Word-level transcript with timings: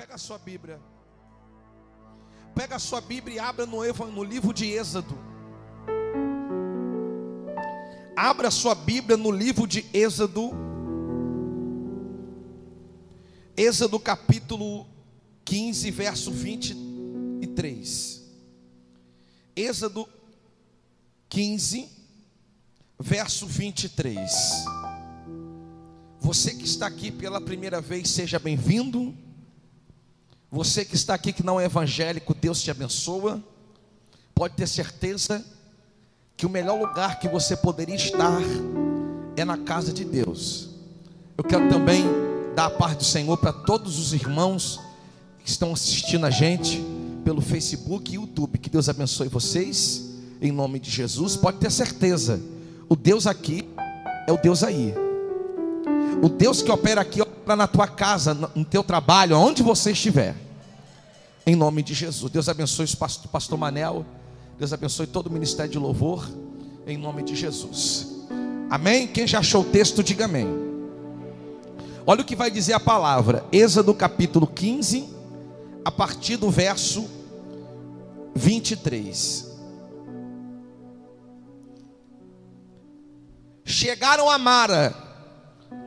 Pega 0.00 0.14
a 0.14 0.18
sua 0.18 0.38
Bíblia. 0.38 0.80
Pega 2.54 2.76
a 2.76 2.78
sua 2.78 3.02
Bíblia 3.02 3.36
e 3.36 3.38
abra 3.38 3.66
no, 3.66 3.82
no 4.10 4.24
livro 4.24 4.50
de 4.54 4.64
Êxodo. 4.64 5.14
Abra 8.16 8.48
a 8.48 8.50
sua 8.50 8.74
Bíblia 8.74 9.18
no 9.18 9.30
livro 9.30 9.66
de 9.66 9.84
Êxodo. 9.92 10.52
Êxodo 13.54 14.00
capítulo 14.00 14.86
15, 15.44 15.90
verso 15.90 16.32
23. 16.32 18.22
Êxodo 19.54 20.08
15, 21.28 21.90
verso 22.98 23.46
23. 23.46 24.30
Você 26.18 26.54
que 26.54 26.64
está 26.64 26.86
aqui 26.86 27.10
pela 27.10 27.38
primeira 27.38 27.82
vez, 27.82 28.08
seja 28.08 28.38
bem-vindo. 28.38 29.14
Você 30.50 30.84
que 30.84 30.96
está 30.96 31.14
aqui 31.14 31.32
que 31.32 31.44
não 31.44 31.60
é 31.60 31.66
evangélico, 31.66 32.34
Deus 32.34 32.60
te 32.60 32.70
abençoa. 32.70 33.42
Pode 34.34 34.54
ter 34.54 34.66
certeza 34.66 35.44
que 36.36 36.44
o 36.44 36.50
melhor 36.50 36.80
lugar 36.80 37.20
que 37.20 37.28
você 37.28 37.56
poderia 37.56 37.94
estar 37.94 38.40
é 39.36 39.44
na 39.44 39.58
casa 39.58 39.92
de 39.92 40.04
Deus. 40.04 40.70
Eu 41.38 41.44
quero 41.44 41.68
também 41.68 42.04
dar 42.54 42.66
a 42.66 42.70
paz 42.70 42.96
do 42.96 43.04
Senhor 43.04 43.36
para 43.36 43.52
todos 43.52 43.98
os 43.98 44.12
irmãos 44.12 44.80
que 45.38 45.48
estão 45.48 45.72
assistindo 45.72 46.26
a 46.26 46.30
gente 46.30 46.82
pelo 47.24 47.40
Facebook 47.40 48.10
e 48.10 48.16
YouTube. 48.16 48.58
Que 48.58 48.68
Deus 48.68 48.88
abençoe 48.88 49.28
vocês, 49.28 50.10
em 50.40 50.50
nome 50.50 50.80
de 50.80 50.90
Jesus. 50.90 51.36
Pode 51.36 51.58
ter 51.58 51.70
certeza, 51.70 52.40
o 52.88 52.96
Deus 52.96 53.26
aqui 53.26 53.68
é 54.26 54.32
o 54.32 54.36
Deus 54.36 54.64
aí. 54.64 54.92
O 56.22 56.28
Deus 56.28 56.60
que 56.60 56.70
opera 56.70 57.00
aqui 57.00 57.20
na 57.56 57.66
tua 57.66 57.86
casa, 57.86 58.34
no 58.34 58.64
teu 58.64 58.82
trabalho, 58.82 59.36
aonde 59.36 59.62
você 59.62 59.92
estiver. 59.92 60.34
Em 61.46 61.56
nome 61.56 61.82
de 61.82 61.94
Jesus. 61.94 62.30
Deus 62.30 62.48
abençoe 62.48 62.86
o 62.86 63.28
pastor 63.28 63.58
Manel. 63.58 64.04
Deus 64.58 64.72
abençoe 64.72 65.06
todo 65.06 65.28
o 65.28 65.32
ministério 65.32 65.70
de 65.70 65.78
louvor. 65.78 66.30
Em 66.86 66.96
nome 66.96 67.22
de 67.22 67.34
Jesus. 67.34 68.08
Amém? 68.70 69.06
Quem 69.06 69.26
já 69.26 69.40
achou 69.40 69.62
o 69.62 69.64
texto, 69.64 70.02
diga 70.02 70.26
amém. 70.26 70.46
Olha 72.06 72.22
o 72.22 72.24
que 72.24 72.36
vai 72.36 72.50
dizer 72.50 72.72
a 72.72 72.80
palavra. 72.80 73.44
Êxodo 73.52 73.94
capítulo 73.94 74.46
15, 74.46 75.08
a 75.84 75.90
partir 75.90 76.36
do 76.36 76.50
verso 76.50 77.08
23. 78.34 79.50
Chegaram 83.64 84.28
a 84.28 84.38
Mara, 84.38 84.94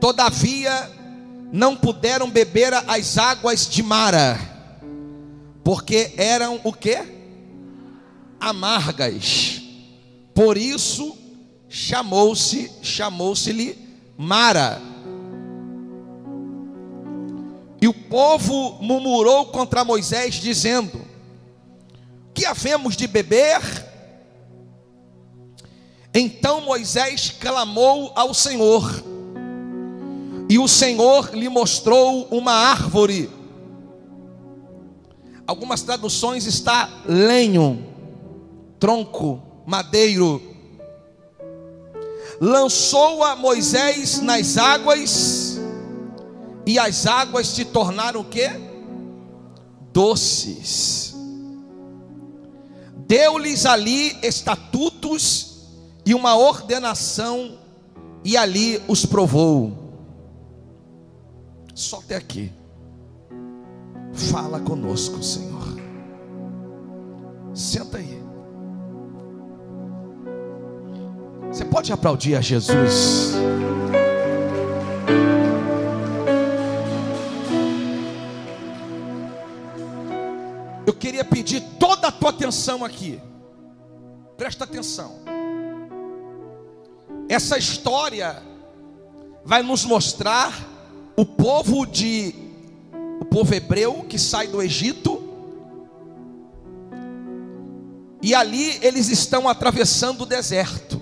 todavia 0.00 0.90
não 1.54 1.76
puderam 1.76 2.28
beber 2.28 2.74
as 2.74 3.16
águas 3.16 3.68
de 3.68 3.80
Mara, 3.80 4.40
porque 5.62 6.12
eram 6.16 6.60
o 6.64 6.72
que? 6.72 6.98
Amargas. 8.40 9.62
Por 10.34 10.58
isso 10.58 11.16
chamou-se, 11.68 12.72
chamou-se-lhe 12.82 13.78
Mara. 14.18 14.82
E 17.80 17.86
o 17.86 17.94
povo 17.94 18.82
murmurou 18.82 19.46
contra 19.46 19.84
Moisés, 19.84 20.34
dizendo: 20.34 21.02
Que 22.34 22.46
havemos 22.46 22.96
de 22.96 23.06
beber? 23.06 23.60
Então 26.12 26.62
Moisés 26.62 27.30
clamou 27.38 28.10
ao 28.16 28.34
Senhor, 28.34 29.04
e 30.48 30.58
o 30.58 30.68
Senhor 30.68 31.30
lhe 31.34 31.48
mostrou 31.48 32.26
uma 32.30 32.52
árvore. 32.52 33.30
Algumas 35.46 35.82
traduções 35.82 36.46
está 36.46 36.88
lenho, 37.06 37.84
tronco, 38.78 39.42
madeiro. 39.66 40.40
Lançou 42.40 43.22
a 43.22 43.36
Moisés 43.36 44.20
nas 44.20 44.56
águas, 44.56 45.60
e 46.66 46.78
as 46.78 47.06
águas 47.06 47.46
se 47.48 47.64
tornaram 47.64 48.20
o 48.20 48.24
que? 48.24 48.48
Doces. 49.92 51.14
Deu-lhes 53.06 53.66
ali 53.66 54.16
estatutos 54.22 55.58
e 56.06 56.14
uma 56.14 56.36
ordenação, 56.36 57.58
e 58.24 58.36
ali 58.36 58.82
os 58.88 59.04
provou. 59.04 59.83
Só 61.74 61.98
até 61.98 62.14
aqui. 62.14 62.52
Fala 64.12 64.60
conosco, 64.60 65.22
Senhor. 65.22 65.64
Senta 67.52 67.98
aí. 67.98 68.22
Você 71.48 71.64
pode 71.64 71.92
aplaudir 71.92 72.36
a 72.36 72.40
Jesus? 72.40 73.34
Eu 80.86 80.94
queria 80.94 81.24
pedir 81.24 81.60
toda 81.78 82.08
a 82.08 82.12
tua 82.12 82.30
atenção 82.30 82.84
aqui. 82.84 83.20
Presta 84.36 84.64
atenção. 84.64 85.20
Essa 87.28 87.58
história 87.58 88.42
vai 89.44 89.62
nos 89.62 89.84
mostrar 89.84 90.73
o 91.16 91.24
povo 91.24 91.86
de 91.86 92.34
o 93.20 93.24
povo 93.24 93.54
hebreu 93.54 94.04
que 94.08 94.18
sai 94.18 94.48
do 94.48 94.60
Egito 94.60 95.22
e 98.24 98.34
ali 98.34 98.78
eles 98.82 99.08
estão 99.10 99.48
atravessando 99.48 100.22
o 100.22 100.26
deserto. 100.26 101.00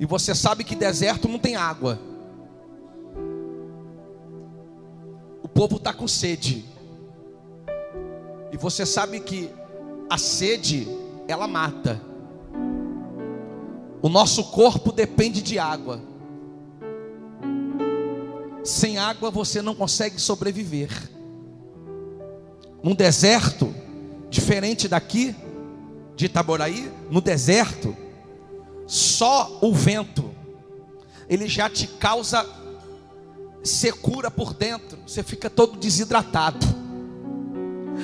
E 0.00 0.06
você 0.06 0.34
sabe 0.34 0.64
que 0.64 0.74
deserto 0.74 1.28
não 1.28 1.38
tem 1.38 1.54
água. 1.54 2.00
O 5.42 5.46
povo 5.46 5.76
está 5.76 5.92
com 5.92 6.08
sede. 6.08 6.64
E 8.50 8.56
você 8.56 8.86
sabe 8.86 9.20
que 9.20 9.50
a 10.08 10.16
sede, 10.16 10.88
ela 11.28 11.46
mata. 11.46 12.00
O 14.00 14.08
nosso 14.08 14.44
corpo 14.44 14.92
depende 14.92 15.42
de 15.42 15.58
água. 15.58 16.00
Sem 18.64 18.96
água 18.96 19.30
você 19.30 19.60
não 19.60 19.74
consegue 19.74 20.18
sobreviver. 20.18 20.90
Num 22.82 22.94
deserto, 22.94 23.74
diferente 24.30 24.88
daqui, 24.88 25.36
de 26.16 26.26
Itaboraí, 26.26 26.90
no 27.10 27.20
deserto, 27.20 27.96
só 28.86 29.58
o 29.60 29.72
vento, 29.72 30.34
ele 31.28 31.46
já 31.48 31.68
te 31.68 31.86
causa 31.86 32.46
secura 33.62 34.30
por 34.30 34.52
dentro, 34.52 34.98
você 35.06 35.22
fica 35.22 35.48
todo 35.48 35.78
desidratado. 35.78 36.66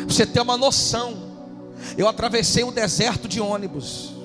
Você 0.07 0.27
tem 0.27 0.43
uma 0.43 0.57
noção. 0.57 1.31
Eu 1.97 2.09
atravessei 2.09 2.65
o 2.65 2.71
deserto 2.71 3.27
de 3.27 3.41
ônibus 3.41 4.21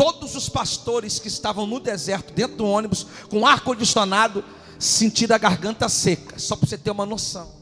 todos 0.00 0.34
os 0.34 0.48
pastores 0.48 1.18
que 1.18 1.28
estavam 1.28 1.66
no 1.66 1.78
deserto, 1.78 2.32
dentro 2.32 2.56
do 2.56 2.66
ônibus, 2.66 3.06
com 3.28 3.46
ar 3.46 3.60
condicionado, 3.60 4.42
sentiram 4.80 5.36
a 5.36 5.38
garganta 5.38 5.88
seca, 5.88 6.38
só 6.38 6.56
para 6.56 6.66
você 6.66 6.78
ter 6.78 6.90
uma 6.90 7.06
noção. 7.06 7.52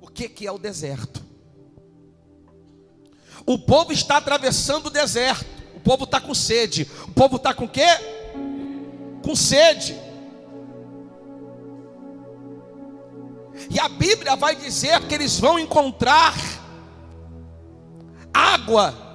O 0.00 0.06
que, 0.06 0.28
que 0.28 0.46
é 0.46 0.52
o 0.52 0.58
deserto? 0.58 1.24
O 3.46 3.58
povo 3.58 3.92
está 3.92 4.18
atravessando 4.18 4.86
o 4.86 4.90
deserto, 4.90 5.46
o 5.74 5.80
povo 5.80 6.04
está 6.04 6.20
com 6.20 6.34
sede. 6.34 6.88
O 7.08 7.12
povo 7.12 7.36
está 7.36 7.54
com 7.54 7.66
quê? 7.66 7.86
Com 9.22 9.34
sede. 9.34 9.98
E 13.70 13.80
a 13.80 13.88
Bíblia 13.88 14.36
vai 14.36 14.54
dizer 14.54 15.00
que 15.06 15.14
eles 15.14 15.40
vão 15.40 15.58
encontrar 15.58 16.34
água 18.32 19.08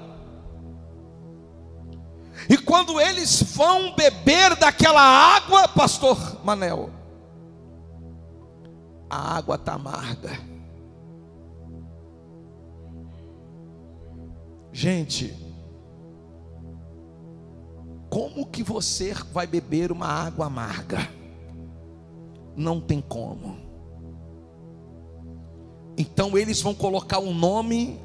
e 2.50 2.58
quando 2.58 3.00
eles 3.00 3.42
vão 3.42 3.96
beber 3.96 4.56
daquela 4.56 5.02
água, 5.02 5.68
pastor 5.68 6.18
Manel, 6.44 6.90
a 9.14 9.38
água 9.38 9.56
está 9.56 9.74
amarga. 9.74 10.32
Gente, 14.72 15.36
como 18.10 18.48
que 18.48 18.64
você 18.64 19.14
vai 19.32 19.46
beber 19.46 19.92
uma 19.92 20.08
água 20.08 20.48
amarga? 20.48 21.08
Não 22.56 22.82
tem 22.82 23.00
como. 23.00 23.58
Então 25.96 26.36
eles 26.36 26.60
vão 26.60 26.74
colocar 26.74 27.20
o 27.20 27.34
nome 27.34 28.00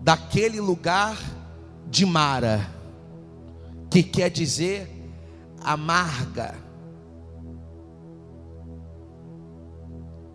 daquele 0.00 0.58
lugar 0.58 1.18
de 1.86 2.06
Mara 2.06 2.66
que 3.90 4.02
quer 4.02 4.30
dizer 4.30 4.90
amarga. 5.62 6.63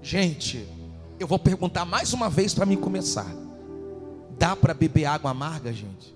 Gente, 0.10 0.68
Eu 1.20 1.28
vou 1.28 1.38
perguntar 1.38 1.86
mais 1.86 2.14
uma 2.14 2.32
vez 2.32 2.52
para 2.52 2.66
mim 2.66 2.76
começar. 2.76 3.28
Dá 4.40 4.56
para 4.56 4.74
beber 4.74 5.06
água 5.06 5.30
amarga, 5.30 5.72
gente? 5.72 6.16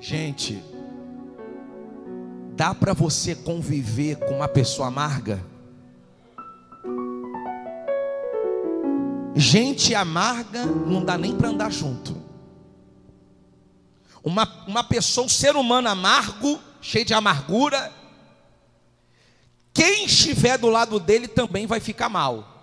Gente, 0.00 0.64
dá 2.56 2.74
para 2.74 2.94
você 2.94 3.34
conviver 3.34 4.16
com 4.20 4.36
uma 4.36 4.48
pessoa 4.48 4.88
amarga? 4.88 5.44
Gente 9.36 9.94
amarga 9.94 10.64
não 10.64 11.04
dá 11.04 11.18
nem 11.18 11.36
para 11.36 11.50
andar 11.50 11.70
junto. 11.70 12.16
Uma, 14.22 14.50
uma 14.66 14.82
pessoa, 14.82 15.26
um 15.26 15.28
ser 15.28 15.56
humano 15.56 15.90
amargo, 15.90 16.58
cheio 16.80 17.04
de 17.04 17.12
amargura, 17.12 17.92
estiver 20.14 20.56
do 20.56 20.68
lado 20.68 20.98
dele 20.98 21.28
também 21.28 21.66
vai 21.66 21.80
ficar 21.80 22.08
mal. 22.08 22.54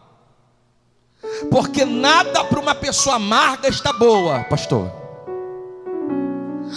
Porque 1.49 1.85
nada 1.85 2.43
para 2.45 2.59
uma 2.59 2.73
pessoa 2.73 3.17
amarga 3.17 3.67
está 3.67 3.93
boa, 3.93 4.43
pastor. 4.45 4.91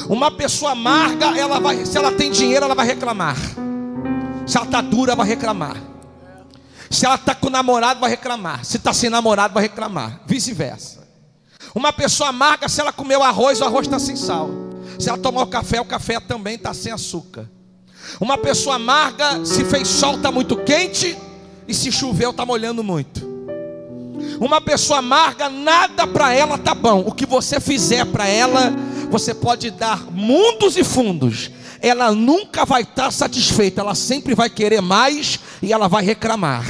Uma 0.09 0.31
pessoa 0.31 0.73
amarga, 0.73 1.39
ela 1.39 1.61
vai, 1.61 1.87
se 1.87 1.97
ela 1.97 2.13
tem 2.13 2.31
dinheiro, 2.31 2.65
ela 2.65 2.75
vai 2.75 2.87
reclamar. 2.87 3.37
Se 4.47 4.57
ela 4.57 4.67
está 4.67 4.81
dura, 4.81 5.15
vai 5.15 5.27
reclamar. 5.27 5.77
Se 6.91 7.07
ela 7.07 7.15
está 7.15 7.35
com 7.35 7.49
namorado, 7.49 8.01
vai 8.01 8.11
reclamar. 8.11 8.65
Se 8.65 8.77
está 8.77 8.93
sem 8.93 9.09
namorado, 9.09 9.55
vai 9.55 9.63
reclamar. 9.63 10.21
Vice-versa. 10.27 11.05
Uma 11.75 11.93
pessoa 11.93 12.29
amarga, 12.29 12.69
se 12.69 12.81
ela 12.81 12.93
comeu 12.93 13.23
arroz, 13.23 13.61
o 13.61 13.65
arroz 13.65 13.87
está 13.87 13.99
sem 13.99 14.17
sal. 14.17 14.51
Se 14.99 15.09
ela 15.09 15.19
tomar 15.19 15.43
o 15.43 15.47
café, 15.47 15.81
o 15.81 15.85
café 15.85 16.21
também 16.21 16.57
está 16.57 16.75
sem 16.75 16.93
açúcar. 16.93 17.49
Uma 18.21 18.39
pessoa 18.39 18.77
amarga, 18.77 19.45
se 19.45 19.65
fez 19.65 19.89
sol, 19.89 20.17
está 20.17 20.31
muito 20.31 20.57
quente. 20.57 21.17
E 21.67 21.75
se 21.75 21.91
choveu, 21.91 22.31
está 22.31 22.45
molhando 22.45 22.85
muito. 22.85 23.35
Uma 24.41 24.61
pessoa 24.61 24.99
amarga, 24.99 25.49
nada 25.49 26.07
para 26.07 26.33
ela 26.33 26.59
tá 26.59 26.75
bom. 26.75 27.05
O 27.07 27.13
que 27.13 27.27
você 27.27 27.61
fizer 27.61 28.05
para 28.07 28.27
ela, 28.27 28.73
você 29.11 29.35
pode 29.35 29.71
dar 29.71 30.05
mundos 30.11 30.77
e 30.77 30.85
fundos. 30.85 31.51
Ela 31.81 32.13
nunca 32.13 32.65
vai 32.65 32.83
estar 32.83 33.05
tá 33.05 33.11
satisfeita, 33.11 33.81
ela 33.81 33.95
sempre 33.95 34.35
vai 34.35 34.49
querer 34.49 34.81
mais 34.81 35.39
e 35.63 35.73
ela 35.73 35.89
vai 35.89 36.05
reclamar. 36.05 36.65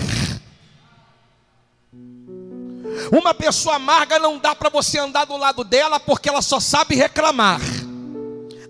Uma 3.11 3.35
pessoa 3.35 3.77
amarga 3.77 4.19
não 4.19 4.39
dá 4.39 4.55
para 4.55 4.69
você 4.69 4.99
andar 4.99 5.25
do 5.25 5.37
lado 5.37 5.65
dela 5.65 6.01
porque 6.01 6.29
ela 6.29 6.43
só 6.43 6.59
sabe 6.61 6.95
reclamar. 6.95 7.61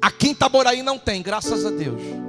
Aqui 0.01 0.29
em 0.29 0.33
Itaboraí 0.33 0.83
não 0.83 0.99
tem, 0.99 1.23
graças 1.23 1.65
a 1.65 1.71
Deus. 1.71 2.24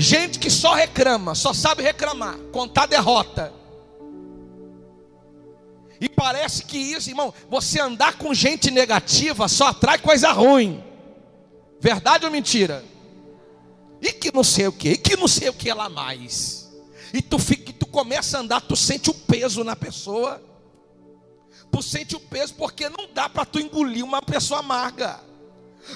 Gente 0.00 0.38
que 0.38 0.48
só 0.48 0.74
reclama, 0.74 1.34
só 1.34 1.52
sabe 1.52 1.82
reclamar, 1.82 2.38
contar 2.52 2.86
derrota. 2.86 3.52
E 6.00 6.08
parece 6.08 6.64
que 6.64 6.78
isso, 6.78 7.10
irmão, 7.10 7.34
você 7.50 7.80
andar 7.80 8.16
com 8.16 8.32
gente 8.32 8.70
negativa 8.70 9.48
só 9.48 9.66
atrai 9.66 9.98
coisa 9.98 10.30
ruim. 10.30 10.84
Verdade 11.80 12.24
ou 12.24 12.30
mentira? 12.30 12.84
E 14.00 14.12
que 14.12 14.32
não 14.32 14.44
sei 14.44 14.68
o 14.68 14.72
que, 14.72 14.90
e 14.90 14.96
que 14.96 15.16
não 15.16 15.26
sei 15.26 15.48
o 15.48 15.52
que 15.52 15.72
lá 15.72 15.88
mais. 15.88 16.72
E 17.12 17.20
tu 17.20 17.36
fica, 17.36 17.72
tu 17.72 17.86
começa 17.86 18.38
a 18.38 18.40
andar, 18.40 18.60
tu 18.60 18.76
sente 18.76 19.10
o 19.10 19.14
peso 19.14 19.64
na 19.64 19.74
pessoa. 19.74 20.40
Tu 21.72 21.82
sente 21.82 22.14
o 22.14 22.20
peso 22.20 22.54
porque 22.54 22.88
não 22.88 23.08
dá 23.12 23.28
para 23.28 23.44
tu 23.44 23.58
engolir 23.58 24.04
uma 24.04 24.22
pessoa 24.22 24.60
amarga. 24.60 25.18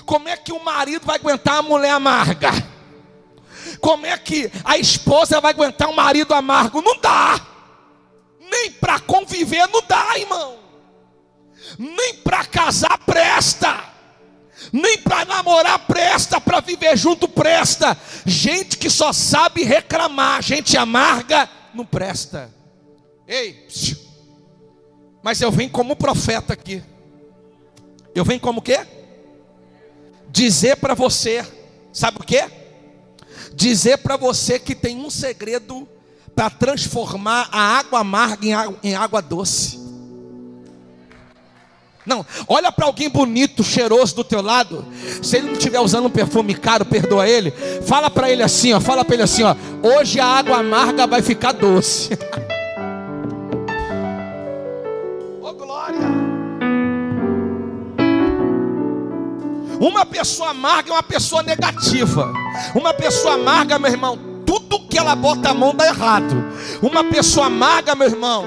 Como 0.05 0.29
é 0.29 0.37
que 0.37 0.53
o 0.53 0.65
marido 0.65 1.07
vai 1.07 1.21
aguentar 1.21 1.59
a 1.59 1.63
mulher 1.63 1.93
amarga? 1.93 2.51
Como 3.83 4.07
é 4.07 4.17
que 4.17 4.49
a 4.65 4.79
esposa 4.79 5.41
vai 5.41 5.53
aguentar 5.53 5.89
um 5.89 5.95
marido 5.95 6.33
amargo? 6.33 6.81
Não 6.81 7.01
dá. 7.01 7.45
Nem 8.41 8.71
para 8.71 9.01
conviver 9.01 9.69
não 9.69 9.83
dá, 9.83 10.17
irmão. 10.17 10.57
Nem 11.77 12.15
para 12.19 12.45
casar 12.45 12.97
presta. 12.99 13.83
Nem 14.73 14.99
para 14.99 15.25
namorar 15.25 15.81
presta, 15.81 16.41
para 16.41 16.61
viver 16.61 16.97
junto 16.97 17.27
presta. 17.27 17.99
Gente 18.25 18.79
que 18.79 18.89
só 18.89 19.13
sabe 19.13 19.65
reclamar, 19.65 20.41
gente 20.43 20.77
amarga 20.77 21.51
não 21.75 21.85
presta. 21.85 22.55
Ei, 23.27 23.67
mas 25.25 25.41
eu 25.41 25.51
venho 25.51 25.71
como 25.71 25.97
profeta 25.97 26.53
aqui. 26.53 26.85
Eu 28.15 28.25
venho 28.25 28.39
como 28.39 28.63
quê? 28.63 28.87
Dizer 30.29 30.77
para 30.77 30.95
você, 30.95 31.45
sabe 31.93 32.19
o 32.19 32.25
quê? 32.25 32.62
Dizer 33.55 33.99
para 33.99 34.17
você 34.17 34.59
que 34.59 34.75
tem 34.75 34.97
um 34.97 35.11
segredo 35.11 35.87
para 36.35 36.51
transformar 36.51 37.49
a 37.53 37.79
água 37.79 38.01
amarga 38.01 38.47
em 38.47 38.55
água, 38.55 38.77
em 38.83 38.95
água 38.95 39.21
doce. 39.21 39.81
Não, 42.05 42.27
olha 42.49 42.73
para 42.73 42.87
alguém 42.87 43.09
bonito, 43.09 43.63
cheiroso 43.63 44.17
do 44.17 44.25
teu 44.25 44.43
lado. 44.43 44.85
Se 45.23 45.37
ele 45.37 45.47
não 45.47 45.53
estiver 45.53 45.79
usando 45.79 46.07
um 46.07 46.11
perfume 46.11 46.55
caro, 46.55 46.85
perdoa 46.85 47.29
ele. 47.29 47.53
Fala 47.87 48.11
para 48.11 48.31
ele 48.31 48.43
assim, 48.43 48.73
ó, 48.73 48.81
fala 48.81 49.05
para 49.05 49.15
ele 49.15 49.23
assim, 49.23 49.45
ó. 49.45 49.55
Hoje 49.83 50.19
a 50.19 50.27
água 50.27 50.59
amarga 50.59 51.07
vai 51.07 51.23
ficar 51.23 51.53
doce. 51.53 52.11
glória! 55.83 55.99
Uma 59.81 60.07
pessoa 60.07 60.51
amarga 60.51 60.91
é 60.91 60.93
uma 60.93 61.03
pessoa 61.03 61.43
negativa. 61.43 62.33
Uma 62.75 62.93
pessoa 62.95 63.35
amarga, 63.35 63.79
meu 63.79 63.91
irmão, 63.91 64.19
tudo 64.47 64.87
que 64.89 64.99
ela 64.99 65.15
bota 65.15 65.51
a 65.51 65.55
mão 65.55 65.75
dá 65.75 65.87
errado. 65.87 66.35
Uma 66.83 67.05
pessoa 67.05 67.47
amarga, 67.47 67.95
meu 67.95 68.09
irmão, 68.09 68.47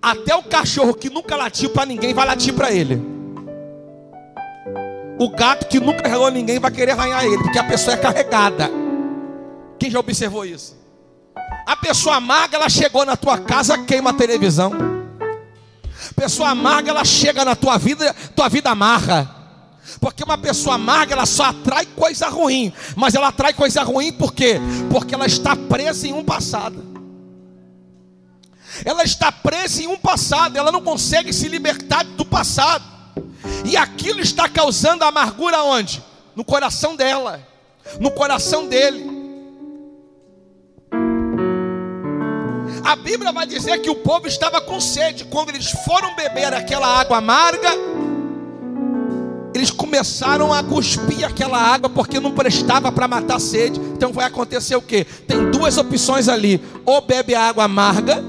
até 0.00 0.34
o 0.34 0.42
cachorro 0.42 0.94
que 0.94 1.10
nunca 1.10 1.36
latiu 1.36 1.70
para 1.70 1.86
ninguém 1.86 2.14
vai 2.14 2.26
latir 2.26 2.54
para 2.54 2.72
ele. 2.72 3.00
O 5.18 5.28
gato 5.30 5.66
que 5.66 5.80
nunca 5.80 6.06
arranhou 6.06 6.30
ninguém 6.30 6.58
vai 6.58 6.70
querer 6.70 6.92
arranhar 6.92 7.24
ele, 7.24 7.42
porque 7.42 7.58
a 7.58 7.64
pessoa 7.64 7.94
é 7.94 7.96
carregada. 7.96 8.70
Quem 9.78 9.90
já 9.90 9.98
observou 9.98 10.44
isso? 10.44 10.76
A 11.66 11.76
pessoa 11.76 12.16
amarga, 12.16 12.56
ela 12.56 12.68
chegou 12.68 13.04
na 13.04 13.16
tua 13.16 13.38
casa, 13.38 13.78
queima 13.78 14.10
a 14.10 14.14
televisão. 14.14 14.72
Pessoa 16.14 16.50
amarga, 16.50 16.90
ela 16.90 17.04
chega 17.04 17.44
na 17.44 17.54
tua 17.56 17.76
vida, 17.76 18.14
tua 18.34 18.48
vida 18.48 18.70
amarra. 18.70 19.37
Porque 20.00 20.22
uma 20.22 20.36
pessoa 20.36 20.74
amarga, 20.74 21.14
ela 21.14 21.26
só 21.26 21.44
atrai 21.44 21.86
coisa 21.86 22.28
ruim. 22.28 22.72
Mas 22.94 23.14
ela 23.14 23.28
atrai 23.28 23.52
coisa 23.52 23.82
ruim 23.82 24.12
por 24.12 24.32
quê? 24.32 24.60
Porque 24.90 25.14
ela 25.14 25.26
está 25.26 25.56
presa 25.56 26.06
em 26.06 26.12
um 26.12 26.24
passado. 26.24 26.86
Ela 28.84 29.02
está 29.02 29.32
presa 29.32 29.82
em 29.82 29.86
um 29.86 29.96
passado, 29.96 30.56
ela 30.56 30.70
não 30.70 30.82
consegue 30.82 31.32
se 31.32 31.48
libertar 31.48 32.04
do 32.04 32.24
passado. 32.24 32.84
E 33.64 33.76
aquilo 33.76 34.20
está 34.20 34.48
causando 34.48 35.04
amargura 35.04 35.62
onde? 35.62 36.02
No 36.36 36.44
coração 36.44 36.94
dela, 36.94 37.46
no 37.98 38.10
coração 38.10 38.68
dele. 38.68 39.18
A 42.84 42.94
Bíblia 42.94 43.32
vai 43.32 43.46
dizer 43.46 43.78
que 43.78 43.90
o 43.90 43.96
povo 43.96 44.26
estava 44.26 44.60
com 44.60 44.80
sede 44.80 45.24
quando 45.24 45.50
eles 45.50 45.70
foram 45.84 46.14
beber 46.14 46.54
aquela 46.54 46.86
água 46.86 47.18
amarga 47.18 47.70
eles 49.58 49.72
começaram 49.72 50.52
a 50.52 50.62
cuspir 50.62 51.26
aquela 51.26 51.58
água 51.58 51.90
porque 51.90 52.20
não 52.20 52.30
prestava 52.30 52.92
para 52.92 53.08
matar 53.08 53.36
a 53.36 53.40
sede. 53.40 53.80
Então 53.80 54.12
vai 54.12 54.24
acontecer 54.24 54.76
o 54.76 54.82
que? 54.82 55.04
Tem 55.04 55.50
duas 55.50 55.76
opções 55.76 56.28
ali: 56.28 56.60
ou 56.86 57.00
bebe 57.00 57.34
a 57.34 57.48
água 57.48 57.64
amarga, 57.64 58.22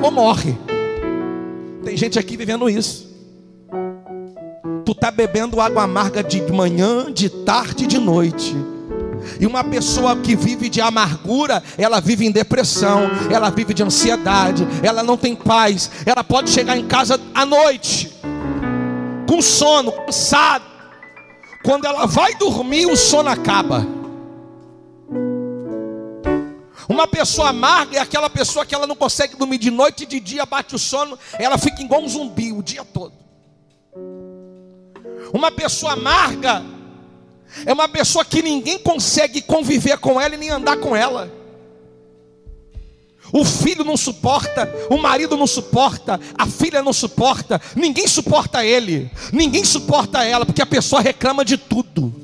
ou 0.00 0.10
morre. 0.12 0.56
Tem 1.84 1.96
gente 1.96 2.18
aqui 2.18 2.36
vivendo 2.36 2.70
isso. 2.70 3.12
Tu 4.84 4.92
está 4.92 5.10
bebendo 5.10 5.60
água 5.60 5.82
amarga 5.82 6.22
de 6.22 6.40
manhã, 6.52 7.12
de 7.12 7.28
tarde 7.28 7.84
e 7.84 7.86
de 7.88 7.98
noite. 7.98 8.54
E 9.40 9.46
uma 9.46 9.64
pessoa 9.64 10.14
que 10.16 10.36
vive 10.36 10.68
de 10.68 10.80
amargura, 10.80 11.62
ela 11.78 11.98
vive 11.98 12.26
em 12.26 12.30
depressão, 12.30 13.10
ela 13.30 13.50
vive 13.50 13.72
de 13.72 13.82
ansiedade, 13.82 14.68
ela 14.82 15.02
não 15.02 15.16
tem 15.16 15.34
paz, 15.34 15.90
ela 16.04 16.22
pode 16.22 16.50
chegar 16.50 16.76
em 16.76 16.86
casa 16.86 17.18
à 17.34 17.46
noite 17.46 18.12
com 19.34 19.42
sono, 19.42 19.90
cansado. 19.90 20.64
Quando 21.64 21.86
ela 21.86 22.06
vai 22.06 22.34
dormir, 22.36 22.86
o 22.86 22.96
sono 22.96 23.28
acaba. 23.28 23.84
Uma 26.88 27.08
pessoa 27.08 27.48
amarga 27.48 27.98
é 27.98 28.00
aquela 28.00 28.30
pessoa 28.30 28.64
que 28.64 28.74
ela 28.74 28.86
não 28.86 28.94
consegue 28.94 29.36
dormir 29.36 29.58
de 29.58 29.70
noite 29.70 30.04
e 30.04 30.06
de 30.06 30.20
dia, 30.20 30.46
bate 30.46 30.74
o 30.76 30.78
sono, 30.78 31.18
ela 31.38 31.58
fica 31.58 31.82
igual 31.82 32.02
um 32.02 32.08
zumbi 32.08 32.52
o 32.52 32.62
dia 32.62 32.84
todo. 32.84 33.14
Uma 35.32 35.50
pessoa 35.50 35.94
amarga 35.94 36.62
é 37.66 37.72
uma 37.72 37.88
pessoa 37.88 38.24
que 38.24 38.42
ninguém 38.42 38.78
consegue 38.78 39.40
conviver 39.40 39.98
com 39.98 40.20
ela 40.20 40.34
e 40.34 40.38
nem 40.38 40.50
andar 40.50 40.76
com 40.76 40.94
ela 40.94 41.30
o 43.34 43.44
filho 43.44 43.82
não 43.82 43.96
suporta, 43.96 44.72
o 44.88 44.96
marido 44.96 45.36
não 45.36 45.46
suporta, 45.48 46.20
a 46.38 46.46
filha 46.46 46.80
não 46.80 46.92
suporta, 46.92 47.60
ninguém 47.74 48.06
suporta 48.06 48.64
ele, 48.64 49.10
ninguém 49.32 49.64
suporta 49.64 50.22
ela, 50.22 50.46
porque 50.46 50.62
a 50.62 50.66
pessoa 50.66 51.02
reclama 51.02 51.44
de 51.44 51.56
tudo, 51.56 52.14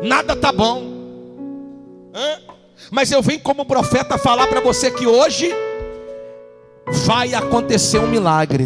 nada 0.00 0.36
tá 0.36 0.52
bom. 0.52 0.84
Hã? 2.14 2.38
Mas 2.92 3.10
eu 3.10 3.20
venho 3.20 3.40
como 3.40 3.66
profeta 3.66 4.16
falar 4.16 4.46
para 4.46 4.60
você 4.60 4.88
que 4.88 5.04
hoje 5.04 5.52
vai 7.04 7.34
acontecer 7.34 7.98
um 7.98 8.06
milagre. 8.06 8.64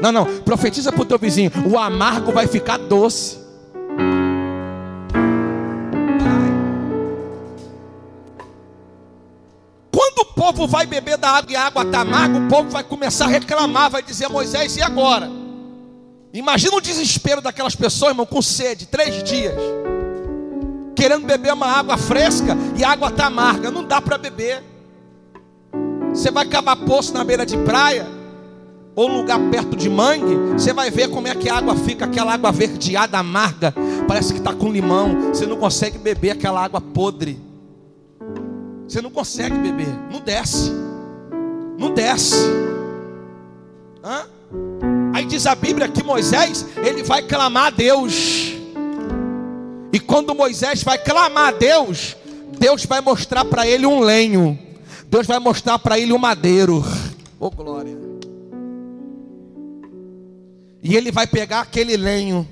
Não, 0.00 0.12
não, 0.12 0.24
profetiza 0.42 0.92
para 0.92 1.02
o 1.02 1.04
teu 1.04 1.18
vizinho: 1.18 1.50
o 1.68 1.76
amargo 1.76 2.30
vai 2.30 2.46
ficar 2.46 2.78
doce. 2.78 3.47
Povo 10.52 10.66
vai 10.66 10.86
beber 10.86 11.16
da 11.18 11.30
água 11.30 11.52
e 11.52 11.56
a 11.56 11.66
água 11.66 11.82
está 11.82 12.00
amarga, 12.00 12.38
o 12.38 12.48
povo 12.48 12.70
vai 12.70 12.82
começar 12.82 13.26
a 13.26 13.28
reclamar, 13.28 13.90
vai 13.90 14.02
dizer: 14.02 14.28
Moisés, 14.28 14.76
e 14.76 14.82
agora? 14.82 15.30
Imagina 16.32 16.76
o 16.76 16.80
desespero 16.80 17.40
daquelas 17.40 17.74
pessoas, 17.74 18.12
irmão, 18.12 18.26
com 18.26 18.40
sede, 18.40 18.86
três 18.86 19.22
dias, 19.22 19.54
querendo 20.94 21.26
beber 21.26 21.52
uma 21.52 21.66
água 21.66 21.96
fresca 21.96 22.56
e 22.76 22.84
a 22.84 22.90
água 22.90 23.08
está 23.08 23.26
amarga, 23.26 23.70
não 23.70 23.84
dá 23.84 24.00
para 24.00 24.18
beber. 24.18 24.62
Você 26.12 26.30
vai 26.30 26.46
cavar 26.46 26.76
poço 26.76 27.12
na 27.12 27.24
beira 27.24 27.44
de 27.44 27.56
praia, 27.58 28.06
ou 28.94 29.08
lugar 29.08 29.38
perto 29.50 29.76
de 29.76 29.88
mangue, 29.88 30.34
você 30.54 30.72
vai 30.72 30.90
ver 30.90 31.08
como 31.08 31.28
é 31.28 31.34
que 31.34 31.48
a 31.48 31.56
água 31.56 31.76
fica, 31.76 32.04
aquela 32.04 32.34
água 32.34 32.50
verdeada, 32.50 33.18
amarga, 33.18 33.72
parece 34.06 34.32
que 34.32 34.38
está 34.38 34.52
com 34.52 34.72
limão. 34.72 35.32
Você 35.32 35.46
não 35.46 35.56
consegue 35.56 35.98
beber 35.98 36.30
aquela 36.30 36.62
água 36.64 36.80
podre. 36.80 37.47
Você 38.88 39.02
não 39.02 39.10
consegue 39.10 39.54
beber, 39.58 39.94
não 40.10 40.18
desce, 40.18 40.72
não 41.78 41.92
desce. 41.92 42.36
Hã? 44.02 44.26
Aí 45.12 45.26
diz 45.26 45.46
a 45.46 45.54
Bíblia 45.54 45.88
que 45.88 46.02
Moisés, 46.02 46.64
ele 46.78 47.02
vai 47.02 47.20
clamar 47.20 47.66
a 47.66 47.70
Deus. 47.70 48.54
E 49.92 50.00
quando 50.00 50.34
Moisés 50.34 50.82
vai 50.82 50.96
clamar 50.96 51.48
a 51.48 51.50
Deus, 51.50 52.16
Deus 52.58 52.86
vai 52.86 53.02
mostrar 53.02 53.44
para 53.44 53.66
ele 53.66 53.84
um 53.84 54.00
lenho. 54.00 54.58
Deus 55.10 55.26
vai 55.26 55.38
mostrar 55.38 55.78
para 55.78 55.98
ele 55.98 56.14
um 56.14 56.18
madeiro. 56.18 56.82
Oh 57.38 57.50
glória. 57.50 57.94
E 60.82 60.96
ele 60.96 61.12
vai 61.12 61.26
pegar 61.26 61.60
aquele 61.60 61.94
lenho, 61.94 62.48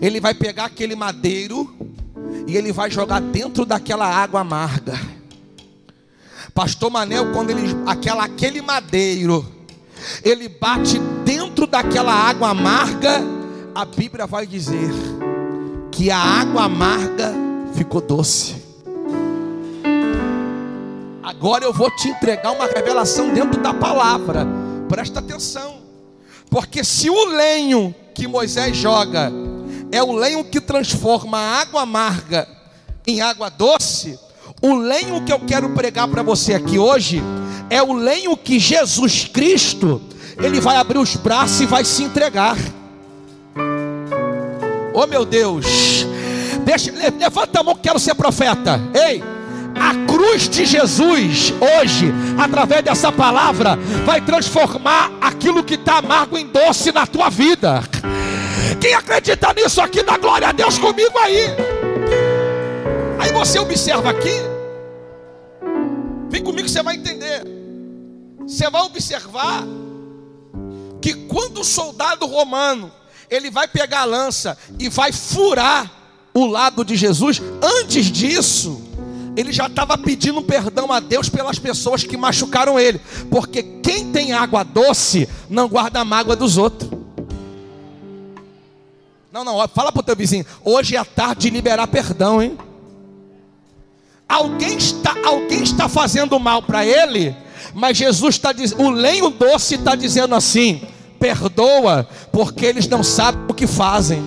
ele 0.00 0.20
vai 0.20 0.32
pegar 0.32 0.64
aquele 0.64 0.96
madeiro 0.96 1.70
e 2.46 2.56
ele 2.56 2.72
vai 2.72 2.90
jogar 2.90 3.20
dentro 3.20 3.66
daquela 3.66 4.06
água 4.06 4.40
amarga. 4.40 5.19
Pastor 6.60 6.90
Manel, 6.90 7.32
quando 7.32 7.48
ele 7.48 7.74
aquela 7.86 8.24
aquele 8.24 8.60
madeiro, 8.60 9.50
ele 10.22 10.46
bate 10.46 10.98
dentro 11.24 11.66
daquela 11.66 12.12
água 12.12 12.50
amarga, 12.50 13.22
a 13.74 13.86
Bíblia 13.86 14.26
vai 14.26 14.46
dizer 14.46 14.90
que 15.90 16.10
a 16.10 16.18
água 16.18 16.64
amarga 16.64 17.32
ficou 17.72 18.02
doce. 18.02 18.56
Agora 21.22 21.64
eu 21.64 21.72
vou 21.72 21.90
te 21.96 22.08
entregar 22.08 22.50
uma 22.50 22.66
revelação 22.66 23.32
dentro 23.32 23.58
da 23.62 23.72
palavra. 23.72 24.46
Presta 24.86 25.20
atenção. 25.20 25.78
Porque 26.50 26.84
se 26.84 27.08
o 27.08 27.24
lenho 27.24 27.94
que 28.14 28.28
Moisés 28.28 28.76
joga 28.76 29.32
é 29.90 30.02
o 30.02 30.12
lenho 30.12 30.44
que 30.44 30.60
transforma 30.60 31.38
a 31.38 31.60
água 31.62 31.80
amarga 31.80 32.46
em 33.06 33.22
água 33.22 33.48
doce, 33.48 34.20
o 34.60 34.74
lenho 34.74 35.22
que 35.22 35.32
eu 35.32 35.40
quero 35.40 35.70
pregar 35.70 36.08
para 36.08 36.22
você 36.22 36.54
aqui 36.54 36.78
hoje 36.78 37.22
é 37.68 37.82
o 37.82 37.92
lenho 37.92 38.36
que 38.36 38.58
Jesus 38.58 39.24
Cristo, 39.32 40.00
ele 40.38 40.60
vai 40.60 40.76
abrir 40.76 40.98
os 40.98 41.16
braços 41.16 41.60
e 41.60 41.66
vai 41.66 41.84
se 41.84 42.02
entregar. 42.02 42.56
Oh 44.92 45.06
meu 45.06 45.24
Deus, 45.24 45.66
Deixa, 46.64 46.92
levanta 47.18 47.60
a 47.60 47.62
mão 47.62 47.74
que 47.74 47.82
quero 47.82 47.98
ser 47.98 48.14
profeta. 48.14 48.80
Ei, 48.94 49.22
a 49.74 50.06
cruz 50.06 50.48
de 50.48 50.64
Jesus, 50.64 51.52
hoje, 51.60 52.12
através 52.38 52.82
dessa 52.82 53.10
palavra, 53.10 53.78
vai 54.04 54.20
transformar 54.20 55.10
aquilo 55.20 55.64
que 55.64 55.74
está 55.74 55.98
amargo 55.98 56.36
em 56.36 56.46
doce 56.46 56.92
na 56.92 57.06
tua 57.06 57.28
vida. 57.28 57.82
Quem 58.80 58.94
acredita 58.94 59.52
nisso 59.54 59.80
aqui, 59.80 60.02
dá 60.02 60.16
glória 60.16 60.48
a 60.48 60.52
Deus 60.52 60.78
comigo 60.78 61.18
aí. 61.18 61.46
Aí 63.18 63.32
você 63.32 63.58
observa 63.58 64.10
aqui, 64.10 64.32
vem 66.30 66.42
comigo 66.42 66.66
que 66.66 66.70
você 66.72 66.82
vai 66.82 66.96
entender. 66.96 67.42
Você 68.46 68.70
vai 68.70 68.82
observar 68.82 69.64
que 71.02 71.14
quando 71.26 71.60
o 71.60 71.64
soldado 71.64 72.24
romano 72.26 72.90
ele 73.28 73.50
vai 73.50 73.68
pegar 73.68 74.00
a 74.00 74.04
lança 74.04 74.56
e 74.78 74.88
vai 74.88 75.12
furar 75.12 75.90
o 76.32 76.46
lado 76.46 76.84
de 76.84 76.96
Jesus, 76.96 77.42
antes 77.62 78.06
disso, 78.06 78.80
ele 79.36 79.52
já 79.52 79.66
estava 79.66 79.98
pedindo 79.98 80.42
perdão 80.42 80.92
a 80.92 81.00
Deus 81.00 81.28
pelas 81.28 81.58
pessoas 81.58 82.04
que 82.04 82.16
machucaram 82.16 82.78
ele, 82.78 83.00
porque 83.30 83.62
quem 83.62 84.10
tem 84.12 84.32
água 84.32 84.62
doce 84.62 85.28
não 85.48 85.68
guarda 85.68 86.00
a 86.00 86.04
mágoa 86.04 86.36
dos 86.36 86.56
outros. 86.56 86.90
Não, 89.32 89.44
não, 89.44 89.66
fala 89.68 89.92
para 89.92 90.00
o 90.00 90.04
teu 90.04 90.16
vizinho, 90.16 90.44
hoje 90.64 90.96
é 90.96 90.98
a 90.98 91.04
tarde 91.04 91.42
de 91.42 91.50
liberar 91.50 91.86
perdão, 91.86 92.42
hein? 92.42 92.58
Alguém 94.30 94.78
está, 94.78 95.12
alguém 95.24 95.60
está 95.60 95.88
fazendo 95.88 96.38
mal 96.38 96.62
para 96.62 96.86
ele, 96.86 97.34
mas 97.74 97.98
Jesus 97.98 98.36
está 98.36 98.52
dizendo, 98.52 98.80
o 98.84 98.90
lenho 98.90 99.28
doce 99.28 99.74
está 99.74 99.96
dizendo 99.96 100.36
assim: 100.36 100.82
perdoa, 101.18 102.08
porque 102.30 102.64
eles 102.64 102.86
não 102.86 103.02
sabem 103.02 103.42
o 103.48 103.52
que 103.52 103.66
fazem. 103.66 104.22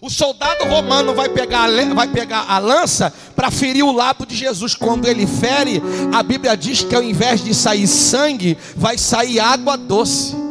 O 0.00 0.08
soldado 0.08 0.64
romano 0.64 1.14
vai 1.14 1.28
pegar, 1.28 1.64
a, 1.64 1.94
vai 1.94 2.08
pegar 2.08 2.46
a 2.48 2.58
lança 2.58 3.12
para 3.36 3.50
ferir 3.50 3.84
o 3.84 3.92
lado 3.92 4.24
de 4.24 4.34
Jesus. 4.34 4.74
Quando 4.74 5.06
ele 5.06 5.26
fere, 5.26 5.80
a 6.12 6.22
Bíblia 6.22 6.56
diz 6.56 6.82
que 6.82 6.96
ao 6.96 7.02
invés 7.02 7.44
de 7.44 7.54
sair 7.54 7.86
sangue, 7.86 8.56
vai 8.74 8.96
sair 8.96 9.38
água 9.38 9.76
doce. 9.76 10.41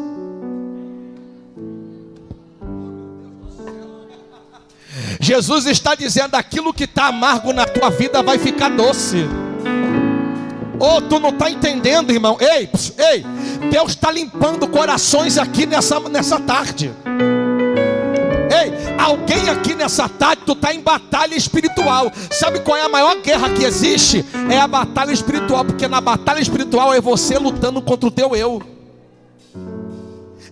Jesus 5.31 5.65
está 5.65 5.95
dizendo: 5.95 6.35
aquilo 6.35 6.73
que 6.73 6.83
está 6.83 7.07
amargo 7.07 7.53
na 7.53 7.65
tua 7.65 7.89
vida 7.89 8.21
vai 8.21 8.37
ficar 8.37 8.67
doce. 8.69 9.25
Oh, 10.77 10.99
tu 10.99 11.19
não 11.19 11.29
está 11.29 11.49
entendendo, 11.49 12.11
irmão? 12.11 12.37
Ei, 12.37 12.69
ei, 12.97 13.23
Deus 13.71 13.91
está 13.91 14.11
limpando 14.11 14.67
corações 14.67 15.37
aqui 15.37 15.65
nessa, 15.65 16.01
nessa 16.01 16.37
tarde. 16.37 16.91
Ei, 18.49 18.73
alguém 18.99 19.47
aqui 19.47 19.73
nessa 19.73 20.09
tarde, 20.09 20.41
tu 20.45 20.51
está 20.51 20.73
em 20.73 20.81
batalha 20.81 21.35
espiritual. 21.35 22.11
Sabe 22.29 22.59
qual 22.59 22.75
é 22.75 22.81
a 22.81 22.89
maior 22.89 23.15
guerra 23.21 23.51
que 23.51 23.63
existe? 23.63 24.25
É 24.49 24.59
a 24.59 24.67
batalha 24.67 25.13
espiritual, 25.13 25.63
porque 25.63 25.87
na 25.87 26.01
batalha 26.01 26.41
espiritual 26.41 26.93
é 26.93 26.99
você 26.99 27.37
lutando 27.37 27.81
contra 27.81 28.09
o 28.09 28.11
teu 28.11 28.35
eu. 28.35 28.61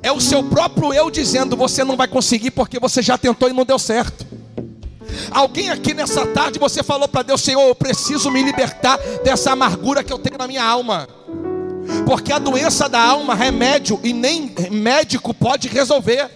É 0.01 0.09
o 0.09 0.21
seu 0.21 0.41
próprio 0.41 0.93
eu 0.93 1.11
dizendo: 1.11 1.57
você 1.57 1.83
não 1.83 1.97
vai 1.97 2.07
conseguir 2.07 2.51
porque 2.51 2.79
você 2.79 3.01
já 3.01 3.17
tentou 3.17 3.49
e 3.49 3.53
não 3.53 3.65
deu 3.65 3.77
certo. 3.77 4.25
Alguém 5.31 5.69
aqui 5.69 5.93
nessa 5.93 6.25
tarde 6.27 6.59
você 6.59 6.83
falou 6.83 7.07
para 7.07 7.23
Deus: 7.23 7.41
Senhor, 7.41 7.67
eu 7.67 7.75
preciso 7.75 8.31
me 8.31 8.43
libertar 8.43 8.97
dessa 9.23 9.51
amargura 9.51 10.03
que 10.03 10.13
eu 10.13 10.19
tenho 10.19 10.37
na 10.37 10.47
minha 10.47 10.63
alma. 10.63 11.07
Porque 12.05 12.31
a 12.31 12.39
doença 12.39 12.87
da 12.87 13.01
alma, 13.01 13.33
remédio 13.33 13.99
e 14.03 14.13
nem 14.13 14.53
médico 14.71 15.33
pode 15.33 15.67
resolver. 15.67 16.29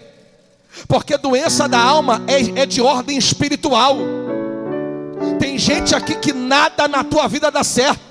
Porque 0.87 1.17
doença 1.17 1.67
da 1.67 1.79
alma 1.79 2.23
é, 2.27 2.61
é 2.61 2.65
de 2.65 2.81
ordem 2.81 3.17
espiritual. 3.17 3.97
Tem 5.39 5.57
gente 5.57 5.93
aqui 5.93 6.15
que 6.15 6.33
nada 6.33 6.87
na 6.87 7.03
tua 7.03 7.27
vida 7.27 7.51
dá 7.51 7.63
certo. 7.63 8.01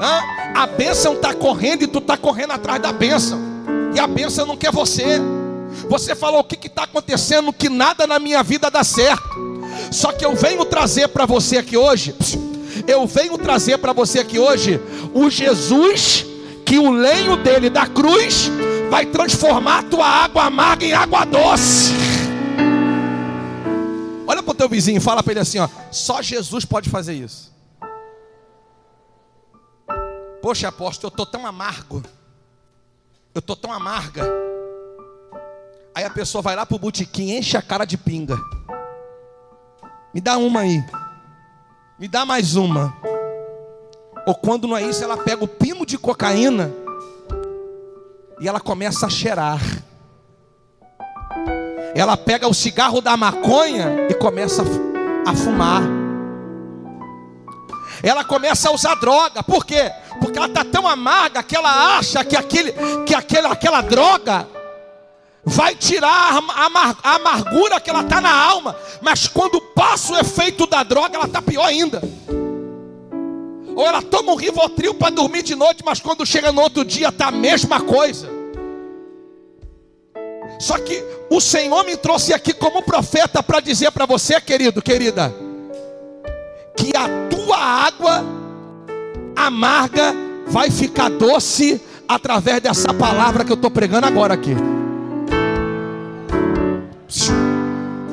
Hã? 0.00 0.20
A 0.54 0.66
bênção 0.66 1.14
está 1.14 1.34
correndo 1.34 1.82
e 1.82 1.86
tu 1.86 1.98
está 1.98 2.16
correndo 2.16 2.52
atrás 2.52 2.80
da 2.80 2.92
bênção. 2.92 3.40
E 3.94 4.00
a 4.00 4.06
bênção 4.06 4.46
não 4.46 4.56
quer 4.56 4.70
você. 4.70 5.20
Você 5.88 6.14
falou 6.14 6.40
o 6.40 6.44
que 6.44 6.66
está 6.66 6.84
acontecendo, 6.84 7.52
que 7.52 7.68
nada 7.68 8.06
na 8.06 8.18
minha 8.18 8.42
vida 8.42 8.70
dá 8.70 8.84
certo. 8.84 9.61
Só 9.90 10.12
que 10.12 10.24
eu 10.24 10.34
venho 10.34 10.64
trazer 10.64 11.08
para 11.08 11.26
você 11.26 11.58
aqui 11.58 11.76
hoje, 11.76 12.14
eu 12.86 13.06
venho 13.06 13.36
trazer 13.38 13.78
para 13.78 13.92
você 13.92 14.20
aqui 14.20 14.38
hoje 14.38 14.80
o 15.14 15.28
Jesus 15.28 16.26
que 16.64 16.78
o 16.78 16.90
lenho 16.90 17.36
dele 17.36 17.68
da 17.68 17.86
cruz 17.86 18.50
vai 18.90 19.06
transformar 19.06 19.80
a 19.80 19.82
tua 19.82 20.06
água 20.06 20.44
amarga 20.44 20.84
em 20.84 20.92
água 20.92 21.24
doce. 21.24 21.92
Olha 24.26 24.42
para 24.42 24.52
o 24.52 24.54
teu 24.54 24.68
vizinho 24.68 25.00
fala 25.00 25.22
para 25.22 25.32
ele 25.32 25.40
assim: 25.40 25.58
ó, 25.58 25.68
só 25.90 26.22
Jesus 26.22 26.64
pode 26.64 26.88
fazer 26.88 27.14
isso. 27.14 27.52
Poxa, 30.40 30.68
apóstolo, 30.68 31.08
eu 31.08 31.12
estou 31.12 31.26
tão 31.26 31.46
amargo. 31.46 32.02
Eu 33.34 33.38
estou 33.38 33.54
tão 33.54 33.72
amarga. 33.72 34.24
Aí 35.94 36.04
a 36.04 36.10
pessoa 36.10 36.42
vai 36.42 36.56
lá 36.56 36.66
para 36.66 36.74
o 36.74 36.78
botequim, 36.78 37.32
enche 37.32 37.56
a 37.56 37.62
cara 37.62 37.84
de 37.84 37.96
pinga. 37.96 38.36
Me 40.12 40.20
dá 40.20 40.36
uma 40.36 40.60
aí. 40.60 40.84
Me 41.98 42.06
dá 42.06 42.26
mais 42.26 42.54
uma. 42.54 42.94
Ou 44.26 44.34
quando 44.34 44.68
não 44.68 44.76
é 44.76 44.82
isso, 44.82 45.02
ela 45.02 45.16
pega 45.16 45.42
o 45.42 45.48
pino 45.48 45.86
de 45.86 45.96
cocaína 45.96 46.70
e 48.40 48.46
ela 48.46 48.60
começa 48.60 49.06
a 49.06 49.10
cheirar. 49.10 49.60
ela 51.94 52.16
pega 52.16 52.48
o 52.48 52.54
cigarro 52.54 53.00
da 53.00 53.16
maconha 53.16 54.06
e 54.10 54.14
começa 54.14 54.62
a 55.26 55.34
fumar. 55.34 55.82
Ela 58.02 58.24
começa 58.24 58.68
a 58.68 58.72
usar 58.72 58.96
droga, 58.96 59.42
por 59.42 59.64
quê? 59.64 59.90
Porque 60.20 60.36
ela 60.36 60.48
está 60.48 60.64
tão 60.64 60.88
amarga 60.88 61.42
que 61.42 61.56
ela 61.56 61.96
acha 61.96 62.24
que, 62.24 62.36
aquele, 62.36 62.72
que 63.06 63.14
aquele, 63.14 63.46
aquela 63.46 63.80
droga 63.80 64.46
vai 65.44 65.74
tirar 65.74 66.08
a, 66.08 66.64
amar, 66.66 66.96
a 67.02 67.14
amargura 67.16 67.80
que 67.80 67.90
ela 67.90 68.02
está 68.02 68.20
na 68.20 68.32
alma, 68.32 68.76
mas 69.00 69.26
quando 69.26 69.60
passa 69.60 70.12
o 70.12 70.18
efeito 70.18 70.66
da 70.66 70.82
droga, 70.82 71.16
ela 71.16 71.26
está 71.26 71.42
pior 71.42 71.64
ainda. 71.64 72.00
Ou 73.74 73.86
ela 73.86 74.02
toma 74.02 74.32
um 74.32 74.36
rivotril 74.36 74.94
para 74.94 75.10
dormir 75.10 75.42
de 75.42 75.54
noite, 75.54 75.82
mas 75.84 76.00
quando 76.00 76.26
chega 76.26 76.52
no 76.52 76.60
outro 76.60 76.84
dia 76.84 77.08
está 77.08 77.28
a 77.28 77.32
mesma 77.32 77.80
coisa. 77.80 78.28
Só 80.58 80.78
que 80.78 81.02
o 81.28 81.40
Senhor 81.40 81.84
me 81.84 81.96
trouxe 81.96 82.32
aqui 82.32 82.52
como 82.52 82.82
profeta 82.82 83.42
para 83.42 83.58
dizer 83.58 83.90
para 83.90 84.06
você, 84.06 84.40
querido, 84.40 84.80
querida, 84.80 85.34
que 86.76 86.96
a 86.96 87.08
tua 87.28 87.56
água 87.56 88.24
amarga 89.34 90.14
vai 90.46 90.70
ficar 90.70 91.08
doce 91.08 91.80
através 92.06 92.60
dessa 92.60 92.92
palavra 92.94 93.44
que 93.44 93.50
eu 93.50 93.56
estou 93.56 93.70
pregando 93.70 94.06
agora 94.06 94.34
aqui. 94.34 94.54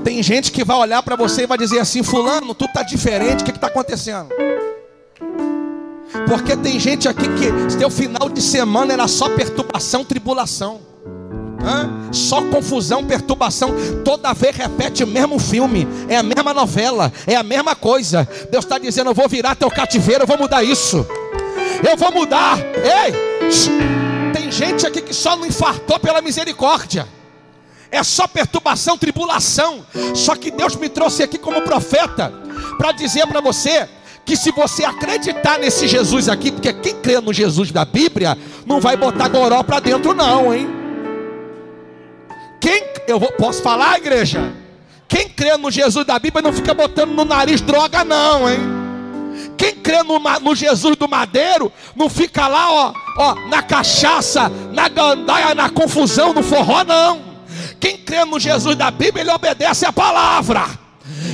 Tem 0.04 0.22
gente 0.24 0.52
que 0.52 0.64
vai 0.64 0.78
olhar 0.78 1.04
para 1.04 1.16
você 1.16 1.44
e 1.44 1.48
vai 1.48 1.58
dizer 1.58 1.80
assim: 1.80 2.04
Fulano, 2.04 2.54
tu 2.54 2.68
tá 2.68 2.84
diferente, 2.84 3.42
o 3.42 3.46
que 3.46 3.52
está 3.52 3.68
acontecendo? 3.68 4.30
Porque 6.28 6.56
tem 6.56 6.80
gente 6.80 7.08
aqui 7.08 7.28
que 7.28 7.80
seu 7.80 7.90
final 7.90 8.30
de 8.30 8.42
semana 8.42 8.94
era 8.94 9.08
só 9.08 9.30
perturbação, 9.30 10.04
tribulação. 10.04 10.82
Hã? 11.64 12.12
Só 12.12 12.42
confusão, 12.44 13.04
perturbação. 13.04 13.74
Toda 14.04 14.34
vez 14.34 14.56
repete 14.56 15.04
o 15.04 15.08
mesmo 15.08 15.38
filme, 15.40 15.88
é 16.08 16.18
a 16.18 16.24
mesma 16.24 16.54
novela, 16.54 17.12
é 17.28 17.36
a 17.36 17.44
mesma 17.44 17.76
coisa. 17.76 18.28
Deus 18.50 18.66
está 18.66 18.78
dizendo: 18.78 19.10
Eu 19.10 19.14
vou 19.14 19.28
virar 19.28 19.56
teu 19.56 19.70
cativeiro, 19.70 20.24
eu 20.24 20.28
vou 20.28 20.38
mudar 20.38 20.64
isso. 20.64 21.06
Eu 21.88 21.96
vou 21.96 22.12
mudar. 22.12 22.58
Ei, 22.60 23.14
tem 24.34 24.52
gente 24.52 24.86
aqui 24.88 25.02
que 25.02 25.14
só 25.14 25.36
não 25.36 25.46
infartou 25.46 26.00
pela 26.00 26.22
misericórdia. 26.22 27.08
É 27.92 28.04
só 28.04 28.28
perturbação, 28.28 28.98
tribulação. 28.98 29.86
Só 30.14 30.36
que 30.36 30.52
Deus 30.52 30.76
me 30.76 30.90
trouxe 30.90 31.24
aqui 31.24 31.38
como 31.38 31.62
profeta 31.62 32.32
para 32.78 32.92
dizer 32.92 33.26
para 33.28 33.42
você 33.42 33.90
que 34.26 34.36
se 34.36 34.52
você 34.52 34.86
acreditar 34.86 35.58
nesse 35.58 35.88
Jesus 35.88 36.30
aqui, 36.30 36.52
porque 36.52 36.72
quem 36.72 36.96
crê 36.96 37.20
no 37.20 37.34
Jesus 37.34 37.72
da 37.72 37.84
Bíblia 37.84 38.38
não 38.66 38.80
vai 38.80 38.96
botar 38.96 39.28
goró 39.28 39.64
para 39.64 39.80
dentro 39.80 40.14
não, 40.14 40.54
hein? 40.54 40.70
Quem 42.62 42.84
eu 43.08 43.20
vou, 43.20 43.32
posso 43.32 43.62
falar, 43.64 43.98
igreja? 43.98 44.54
Quem 45.08 45.28
crê 45.28 45.58
no 45.58 45.72
Jesus 45.72 46.06
da 46.06 46.20
Bíblia 46.20 46.44
não 46.44 46.54
fica 46.54 46.76
botando 46.76 47.12
no 47.12 47.26
nariz 47.26 47.60
droga, 47.62 48.04
não, 48.04 48.48
hein? 48.48 48.60
Quem 49.58 49.76
crê 49.76 50.04
no, 50.04 50.20
no, 50.20 50.56
Jesus 50.56 50.96
do 50.96 51.10
madeiro 51.10 51.72
não 51.96 52.10
fica 52.10 52.48
lá, 52.48 52.72
ó, 52.72 52.94
ó, 53.18 53.36
na 53.48 53.64
cachaça, 53.64 54.52
na 54.72 54.88
gandaia, 54.88 55.56
na 55.56 55.70
confusão, 55.70 56.34
no 56.34 56.44
forró, 56.44 56.84
não. 56.84 57.29
Quem 57.80 57.98
crê 57.98 58.26
no 58.26 58.40
Jesus 58.40 58.76
da 58.76 58.92
Bíblia, 58.92 59.24
ele 59.24 59.32
obedece 59.32 59.86
a 59.86 59.94
palavra. 59.94 60.68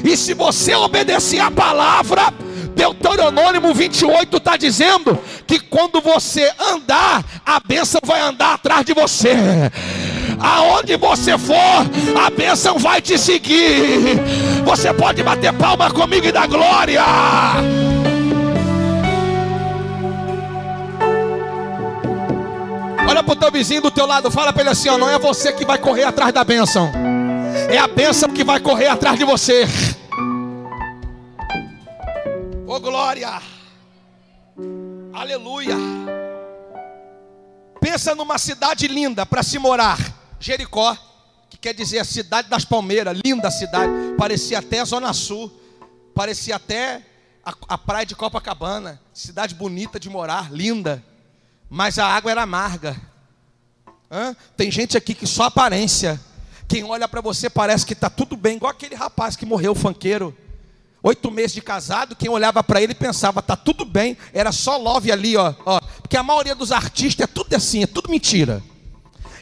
E 0.04 0.16
se 0.16 0.34
você 0.34 0.76
obedecer 0.76 1.40
a 1.40 1.50
palavra, 1.50 2.34
Deuteronômio 2.76 3.74
28 3.74 4.38
está 4.38 4.58
dizendo 4.58 5.18
que 5.48 5.60
quando 5.60 6.02
você 6.02 6.52
andar, 6.60 7.24
a 7.46 7.60
bênção 7.60 8.02
vai 8.04 8.22
andar 8.22 8.54
atrás 8.54 8.86
de 8.86 8.94
você. 8.94 9.34
Aonde 10.40 10.98
você 10.98 11.38
for, 11.38 11.56
a 12.22 12.30
bênção 12.30 12.78
vai 12.78 13.02
te 13.02 13.18
seguir. 13.18 14.20
Você 14.66 14.94
pode 14.94 15.24
bater 15.24 15.54
palma 15.54 15.90
comigo 15.90 16.28
e 16.28 16.32
dar 16.32 16.48
glória. 16.48 17.02
Olha 23.08 23.24
para 23.24 23.34
o 23.34 23.36
teu 23.36 23.52
vizinho 23.52 23.82
do 23.82 23.92
teu 23.92 24.06
lado, 24.06 24.32
fala 24.32 24.52
para 24.52 24.64
ele 24.64 24.72
assim: 24.72 24.90
ó, 24.90 24.98
não 24.98 25.10
é 25.10 25.20
você 25.20 25.54
que 25.54 25.64
vai 25.64 25.78
correr 25.78 26.04
atrás 26.04 26.34
da 26.34 26.44
bênção, 26.44 26.92
é 27.70 27.78
a 27.78 27.88
bênção 27.88 28.30
que 28.30 28.44
vai 28.44 28.60
correr 28.60 28.88
atrás 28.88 29.18
de 29.18 29.24
você. 29.24 29.66
Oh 32.68 32.80
glória! 32.80 33.42
Aleluia! 35.14 35.76
Pensa 37.80 38.16
numa 38.16 38.40
cidade 38.40 38.88
linda 38.88 39.26
para 39.26 39.44
se 39.44 39.60
morar. 39.60 40.00
Jericó, 40.40 40.98
que 41.50 41.58
quer 41.58 41.74
dizer 41.74 42.00
a 42.00 42.04
cidade 42.04 42.50
das 42.50 42.66
palmeiras, 42.66 43.18
linda 43.24 43.52
cidade, 43.52 43.92
parecia 44.18 44.60
até 44.60 44.84
Zona 44.84 45.14
Sul, 45.14 45.52
parecia 46.14 46.56
até 46.56 47.04
a, 47.46 47.54
a 47.70 47.78
praia 47.78 48.06
de 48.06 48.16
Copacabana, 48.16 49.00
cidade 49.14 49.54
bonita 49.54 50.00
de 50.00 50.10
morar, 50.10 50.52
linda, 50.52 51.04
mas 51.76 52.00
a 52.00 52.08
água 52.08 52.32
era 52.32 52.44
amarga. 52.44 52.96
Hã? 54.10 54.34
Tem 54.56 54.72
gente 54.72 54.96
aqui 54.96 55.14
que 55.14 55.28
só 55.28 55.44
aparência, 55.44 56.18
quem 56.70 56.86
olha 56.86 57.06
para 57.06 57.20
você 57.20 57.50
parece 57.50 57.86
que 57.86 57.92
está 57.92 58.10
tudo 58.10 58.38
bem, 58.38 58.56
igual 58.56 58.72
aquele 58.72 58.96
rapaz 58.96 59.36
que 59.36 59.46
morreu, 59.46 59.76
fanqueiro. 59.76 60.34
Oito 61.04 61.30
meses 61.30 61.52
de 61.52 61.62
casado, 61.62 62.16
quem 62.16 62.30
olhava 62.30 62.64
para 62.64 62.82
ele 62.82 62.96
pensava, 62.96 63.42
tá 63.42 63.58
tudo 63.58 63.84
bem, 63.84 64.18
era 64.34 64.54
só 64.54 64.78
love 64.78 65.12
ali, 65.12 65.36
ó, 65.36 65.54
ó. 65.66 65.82
Porque 66.02 66.16
a 66.16 66.24
maioria 66.24 66.56
dos 66.56 66.72
artistas 66.72 67.26
é 67.26 67.28
tudo 67.28 67.54
assim, 67.54 67.84
é 67.84 67.88
tudo 67.88 68.10
mentira 68.10 68.64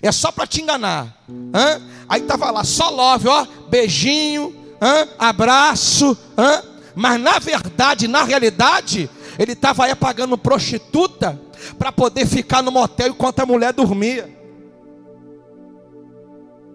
é 0.02 0.12
só 0.12 0.34
para 0.34 0.46
te 0.46 0.62
enganar. 0.62 1.24
Hã? 1.54 1.82
Aí 2.10 2.22
estava 2.22 2.52
lá, 2.52 2.66
só 2.66 2.90
love, 2.90 3.26
ó, 3.30 3.48
beijinho, 3.70 4.54
hã? 4.82 5.08
abraço, 5.18 6.18
hã? 6.38 6.62
mas 6.94 7.22
na 7.22 7.40
verdade, 7.40 8.06
na 8.06 8.24
realidade, 8.24 9.10
ele 9.40 9.54
estava 9.54 9.86
aí 9.86 9.96
pagando 9.96 10.38
prostituta 10.38 11.40
para 11.78 11.92
poder 11.92 12.26
ficar 12.26 12.62
no 12.62 12.72
motel 12.72 13.10
enquanto 13.10 13.40
a 13.40 13.46
mulher 13.46 13.74
dormia. 13.74 14.30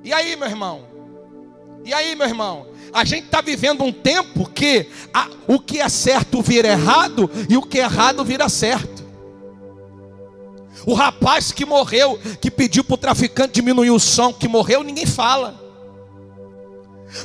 E 0.02 0.12
aí, 0.12 0.36
meu 0.36 0.48
irmão? 0.48 0.84
E 1.84 1.92
aí, 1.92 2.14
meu 2.14 2.26
irmão? 2.26 2.66
A 2.92 3.04
gente 3.04 3.24
está 3.24 3.40
vivendo 3.40 3.82
um 3.84 3.92
tempo 3.92 4.48
que 4.48 4.88
a, 5.12 5.28
o 5.46 5.58
que 5.58 5.80
é 5.80 5.88
certo 5.88 6.40
vira 6.42 6.68
errado 6.68 7.30
e 7.48 7.56
o 7.56 7.62
que 7.62 7.78
é 7.78 7.82
errado 7.82 8.24
vira 8.24 8.48
certo. 8.48 9.06
O 10.86 10.94
rapaz 10.94 11.52
que 11.52 11.66
morreu, 11.66 12.18
que 12.40 12.50
pediu 12.50 12.84
para 12.84 12.94
o 12.94 12.98
traficante 12.98 13.54
diminuir 13.54 13.90
o 13.90 13.98
som, 13.98 14.32
que 14.32 14.48
morreu, 14.48 14.82
ninguém 14.82 15.06
fala. 15.06 15.58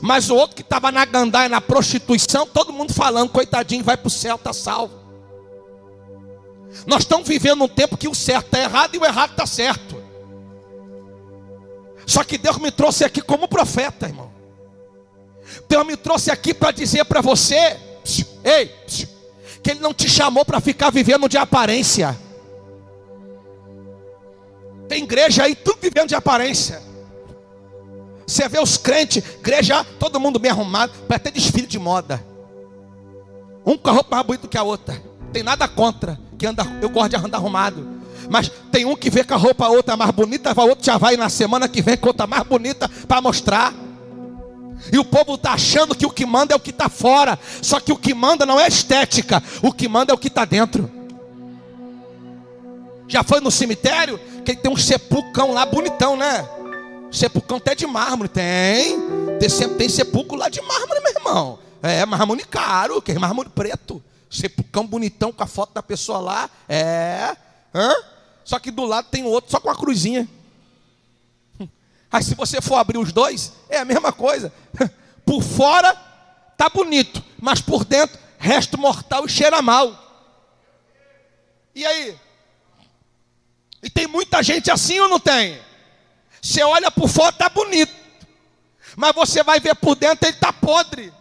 Mas 0.02 0.30
o 0.30 0.36
outro 0.36 0.56
que 0.56 0.62
estava 0.62 0.92
na 0.92 1.06
gandaia, 1.06 1.50
na 1.50 1.62
prostituição, 1.62 2.48
todo 2.48 2.74
mundo 2.74 2.94
falando, 2.94 3.30
coitadinho, 3.30 3.84
vai 3.84 3.98
para 3.98 4.08
o 4.08 4.12
céu, 4.12 4.36
está 4.36 4.54
salvo. 4.54 5.03
Nós 6.88 7.04
estamos 7.04 7.28
vivendo 7.28 7.64
um 7.64 7.68
tempo 7.68 7.98
que 7.98 8.08
o 8.08 8.16
certo 8.16 8.46
está 8.46 8.60
errado 8.60 8.96
e 8.96 8.98
o 8.98 9.06
errado 9.06 9.32
está 9.32 9.46
certo. 9.46 10.02
Só 12.06 12.24
que 12.24 12.38
Deus 12.38 12.58
me 12.58 12.72
trouxe 12.72 13.06
aqui 13.06 13.22
como 13.22 13.48
profeta, 13.48 14.08
irmão. 14.08 14.32
Deus 15.70 15.86
me 15.86 15.96
trouxe 15.96 16.32
aqui 16.32 16.54
para 16.54 16.72
dizer 16.72 17.06
para 17.06 17.22
você, 17.22 17.80
ei, 18.44 18.68
que 19.62 19.72
Ele 19.72 19.80
não 19.80 19.94
te 19.94 20.10
chamou 20.10 20.44
para 20.44 20.60
ficar 20.60 20.90
vivendo 20.90 21.30
de 21.30 21.38
aparência. 21.38 22.18
Tem 24.90 25.04
igreja 25.04 25.44
aí, 25.44 25.56
tudo 25.56 25.80
vivendo 25.82 26.10
de 26.10 26.16
aparência. 26.16 26.82
Você 28.28 28.48
vê 28.50 28.60
os 28.60 28.78
crentes, 28.78 29.24
igreja, 29.40 29.86
todo 30.00 30.20
mundo 30.20 30.40
bem 30.40 30.52
arrumado, 30.52 30.94
para 31.08 31.20
ter 31.20 31.32
desfile 31.32 31.68
de 31.68 31.80
moda. 31.80 32.24
Um 33.66 33.78
com 33.78 33.90
a 33.90 33.94
roupa 33.94 34.16
mais 34.16 34.28
bonita 34.28 34.48
que 34.48 34.58
a 34.58 34.64
outra. 34.64 35.02
Tem 35.32 35.42
nada 35.42 35.68
contra 35.68 36.20
que 36.38 36.46
anda, 36.46 36.66
eu 36.82 36.90
gosto 36.90 37.10
de 37.10 37.16
andar 37.16 37.38
arrumado. 37.38 38.04
Mas 38.30 38.52
tem 38.72 38.86
um 38.86 38.96
que 38.96 39.10
vê 39.10 39.24
com 39.24 39.34
a 39.34 39.38
roupa 39.38 39.68
outra 39.68 39.98
mais 39.98 40.12
bonita, 40.12 40.54
o 40.56 40.68
outro 40.68 40.86
já 40.86 40.98
vai 40.98 41.18
na 41.18 41.30
semana 41.30 41.68
que 41.68 41.82
vem 41.82 41.98
com 41.98 42.08
outra 42.08 42.26
mais 42.26 42.44
bonita 42.44 42.90
para 43.08 43.22
mostrar. 43.22 43.74
E 44.92 44.98
o 44.98 45.06
povo 45.06 45.36
está 45.36 45.54
achando 45.54 45.96
que 45.96 46.06
o 46.06 46.10
que 46.10 46.26
manda 46.26 46.54
é 46.54 46.58
o 46.58 46.60
que 46.60 46.72
está 46.72 46.90
fora. 46.90 47.40
Só 47.62 47.80
que 47.80 47.92
o 47.92 47.98
que 47.98 48.14
manda 48.14 48.46
não 48.46 48.60
é 48.60 48.68
estética, 48.68 49.42
o 49.62 49.72
que 49.72 49.88
manda 49.88 50.12
é 50.12 50.16
o 50.16 50.18
que 50.18 50.28
está 50.28 50.46
dentro. 50.46 50.90
Já 53.08 53.24
foi 53.24 53.40
no 53.40 53.52
cemitério? 53.52 54.20
Que 54.44 54.56
tem 54.56 54.72
um 54.72 54.78
sepulcão 54.78 55.54
lá 55.54 55.66
bonitão, 55.66 56.16
né? 56.18 56.48
Sepulcão 57.12 57.58
até 57.58 57.76
de 57.76 57.86
mármore. 57.86 58.28
Tem. 58.30 58.98
Tem, 59.40 59.70
tem 59.70 59.90
sepulcro 59.90 60.38
lá 60.38 60.50
de 60.50 60.62
mármore, 60.62 61.02
meu 61.02 61.14
irmão. 61.14 61.60
É, 61.82 62.06
mármore 62.06 62.44
caro, 62.44 63.02
que 63.02 63.12
é 63.12 63.20
mármore 63.20 63.50
preto. 63.50 64.02
Sepulcão 64.34 64.88
bonitão 64.88 65.32
com 65.32 65.44
a 65.44 65.48
foto 65.48 65.74
da 65.74 65.84
pessoa 65.84 66.20
lá. 66.20 66.50
É. 66.68 67.36
Hã? 67.74 67.94
Só 68.44 68.60
que 68.60 68.72
do 68.72 68.84
lado 68.84 69.08
tem 69.10 69.24
outro 69.24 69.52
só 69.52 69.60
com 69.60 69.70
a 69.70 69.76
cruzinha. 69.76 70.28
Aí 72.12 72.24
se 72.24 72.36
você 72.36 72.62
for 72.62 72.76
abrir 72.76 72.98
os 72.98 73.12
dois, 73.12 73.54
é 73.70 73.80
a 73.80 73.86
mesma 73.86 74.12
coisa. 74.12 74.52
Por 75.26 75.42
fora 75.42 75.96
tá 76.58 76.70
bonito, 76.70 77.24
mas 77.40 77.62
por 77.62 77.86
dentro 77.86 78.20
resto 78.44 78.78
mortal 78.78 79.26
e 79.26 79.30
cheira 79.30 79.62
mal. 79.62 79.98
E 81.74 81.86
aí? 81.86 82.20
E 83.82 83.90
tem 83.90 84.06
muita 84.06 84.44
gente 84.44 84.70
assim 84.70 85.00
ou 85.00 85.08
não 85.08 85.20
tem? 85.20 85.62
Você 86.42 86.62
olha 86.62 86.92
por 86.92 87.08
fora, 87.08 87.30
está 87.30 87.48
bonito. 87.48 87.94
Mas 88.98 89.16
você 89.16 89.42
vai 89.44 89.62
ver 89.62 89.76
por 89.76 89.96
dentro, 89.96 90.28
ele 90.28 90.36
está 90.36 90.52
podre, 90.52 91.12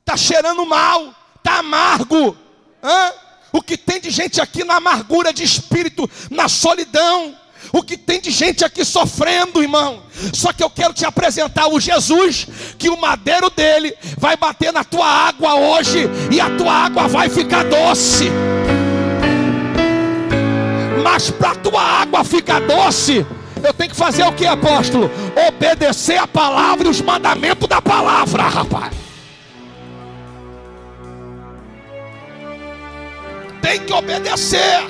está 0.00 0.16
cheirando 0.16 0.64
mal, 0.66 1.14
está 1.42 1.58
amargo. 1.58 2.36
Hã? 2.82 3.12
O 3.52 3.60
que 3.60 3.76
tem 3.76 4.00
de 4.00 4.10
gente 4.10 4.40
aqui 4.40 4.64
na 4.64 4.76
amargura 4.76 5.32
de 5.32 5.42
espírito, 5.42 6.08
na 6.30 6.48
solidão, 6.48 7.36
o 7.70 7.82
que 7.82 7.98
tem 7.98 8.18
de 8.18 8.30
gente 8.30 8.64
aqui 8.64 8.82
sofrendo, 8.82 9.62
irmão. 9.62 10.02
Só 10.32 10.52
que 10.52 10.62
eu 10.62 10.70
quero 10.70 10.94
te 10.94 11.04
apresentar 11.04 11.68
o 11.68 11.78
Jesus, 11.78 12.46
que 12.78 12.88
o 12.88 12.98
madeiro 12.98 13.50
dele 13.50 13.94
vai 14.16 14.36
bater 14.36 14.72
na 14.72 14.82
tua 14.84 15.06
água 15.06 15.54
hoje, 15.54 16.08
e 16.30 16.40
a 16.40 16.48
tua 16.56 16.72
água 16.72 17.08
vai 17.08 17.28
ficar 17.28 17.64
doce. 17.64 18.30
Mas 21.02 21.30
para 21.30 21.50
a 21.50 21.56
tua 21.56 21.82
água 21.82 22.24
ficar 22.24 22.60
doce, 22.60 23.26
eu 23.62 23.74
tenho 23.74 23.90
que 23.90 23.96
fazer 23.96 24.22
o 24.24 24.32
que, 24.32 24.46
apóstolo? 24.46 25.10
Obedecer 25.48 26.16
a 26.16 26.26
palavra 26.26 26.86
e 26.86 26.90
os 26.90 27.02
mandamentos 27.02 27.68
da 27.68 27.82
palavra, 27.82 28.44
rapaz. 28.44 29.01
Tem 33.62 33.80
que 33.80 33.92
obedecer. 33.92 34.82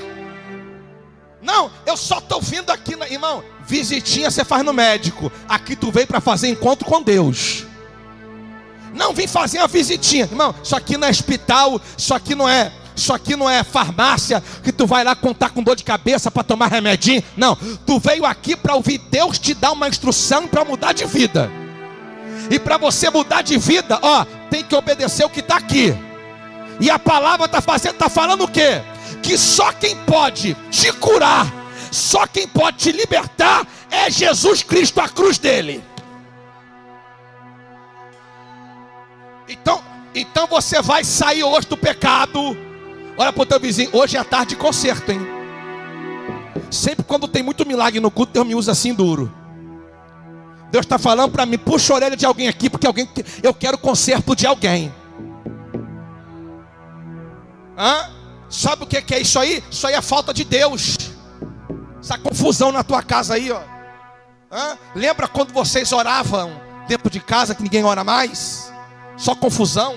Não, 1.42 1.70
eu 1.86 1.96
só 1.96 2.18
estou 2.18 2.40
vindo 2.40 2.70
aqui, 2.70 2.94
irmão. 3.10 3.44
Visitinha 3.66 4.30
você 4.30 4.44
faz 4.44 4.64
no 4.64 4.72
médico. 4.72 5.30
Aqui 5.48 5.76
tu 5.76 5.92
veio 5.92 6.06
para 6.06 6.20
fazer 6.20 6.48
encontro 6.48 6.86
com 6.86 7.02
Deus. 7.02 7.66
Não 8.94 9.12
vim 9.12 9.26
fazer 9.26 9.58
uma 9.58 9.68
visitinha, 9.68 10.24
irmão. 10.24 10.54
Isso 10.62 10.76
aqui 10.76 10.96
não 10.96 11.06
é 11.06 11.10
hospital, 11.10 11.80
isso 11.96 12.14
aqui 12.14 12.34
não 12.34 12.48
é, 12.48 12.72
isso 12.94 13.12
aqui 13.12 13.34
não 13.34 13.48
é 13.48 13.64
farmácia 13.64 14.42
que 14.62 14.70
tu 14.70 14.86
vai 14.86 15.02
lá 15.02 15.14
contar 15.14 15.50
com 15.50 15.62
dor 15.62 15.76
de 15.76 15.84
cabeça 15.84 16.30
para 16.30 16.42
tomar 16.42 16.68
remedinho. 16.68 17.22
Não, 17.36 17.56
tu 17.86 17.98
veio 17.98 18.24
aqui 18.24 18.54
para 18.54 18.74
ouvir 18.74 18.98
Deus 19.10 19.38
te 19.38 19.54
dar 19.54 19.72
uma 19.72 19.88
instrução 19.88 20.46
para 20.46 20.64
mudar 20.64 20.92
de 20.92 21.04
vida. 21.06 21.50
E 22.50 22.58
para 22.58 22.76
você 22.76 23.08
mudar 23.10 23.42
de 23.42 23.56
vida, 23.58 23.98
ó, 24.02 24.24
tem 24.50 24.62
que 24.62 24.74
obedecer 24.74 25.24
o 25.24 25.30
que 25.30 25.40
está 25.40 25.56
aqui. 25.56 25.94
E 26.82 26.90
a 26.90 26.98
palavra 26.98 27.46
está 27.46 27.62
fazendo, 27.62 27.94
está 27.94 28.10
falando 28.10 28.44
o 28.44 28.48
quê? 28.48 28.82
que 29.22 29.38
só 29.38 29.72
quem 29.72 29.96
pode 29.96 30.54
te 30.70 30.92
curar, 30.94 31.46
só 31.90 32.26
quem 32.26 32.46
pode 32.48 32.78
te 32.78 32.92
libertar 32.92 33.66
é 33.90 34.10
Jesus 34.10 34.62
Cristo, 34.62 35.00
a 35.00 35.08
cruz 35.08 35.38
dele. 35.38 35.82
Então, 39.48 39.82
então 40.14 40.46
você 40.46 40.82
vai 40.82 41.04
sair 41.04 41.44
hoje 41.44 41.68
do 41.68 41.76
pecado. 41.76 42.56
Olha 43.16 43.32
para 43.32 43.42
o 43.42 43.46
teu 43.46 43.60
vizinho, 43.60 43.90
hoje 43.92 44.16
é 44.16 44.24
tarde 44.24 44.50
de 44.50 44.56
conserto, 44.56 45.12
hein? 45.12 45.20
Sempre 46.70 47.04
quando 47.04 47.28
tem 47.28 47.42
muito 47.42 47.66
milagre 47.66 48.00
no 48.00 48.10
culto, 48.10 48.32
Deus 48.32 48.46
me 48.46 48.54
usa 48.54 48.72
assim 48.72 48.94
duro. 48.94 49.32
Deus 50.70 50.86
está 50.86 50.98
falando 50.98 51.30
para 51.30 51.44
mim, 51.44 51.58
puxa 51.58 51.92
a 51.92 51.96
orelha 51.96 52.16
de 52.16 52.24
alguém 52.24 52.48
aqui, 52.48 52.70
porque 52.70 52.86
alguém, 52.86 53.06
eu 53.42 53.52
quero 53.52 53.76
conserto 53.76 54.34
de 54.34 54.46
alguém. 54.46 54.92
Hã? 57.76 58.10
Sabe 58.48 58.84
o 58.84 58.86
que 58.86 59.14
é 59.14 59.20
isso 59.20 59.38
aí? 59.38 59.64
Isso 59.70 59.86
aí 59.86 59.94
é 59.94 60.02
falta 60.02 60.32
de 60.34 60.44
Deus. 60.44 60.96
Essa 62.00 62.18
confusão 62.18 62.70
na 62.70 62.82
tua 62.82 63.02
casa 63.02 63.34
aí, 63.34 63.50
ó. 63.50 63.62
Hã? 64.50 64.78
Lembra 64.94 65.26
quando 65.26 65.52
vocês 65.52 65.92
oravam 65.92 66.60
dentro 66.86 67.08
de 67.08 67.20
casa 67.20 67.54
que 67.54 67.62
ninguém 67.62 67.84
ora 67.84 68.04
mais? 68.04 68.70
Só 69.16 69.34
confusão, 69.34 69.96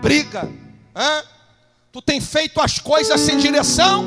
briga. 0.00 0.50
Hã? 0.96 1.22
Tu 1.90 2.00
tem 2.00 2.20
feito 2.20 2.60
as 2.60 2.78
coisas 2.78 3.20
sem 3.20 3.36
direção. 3.36 4.04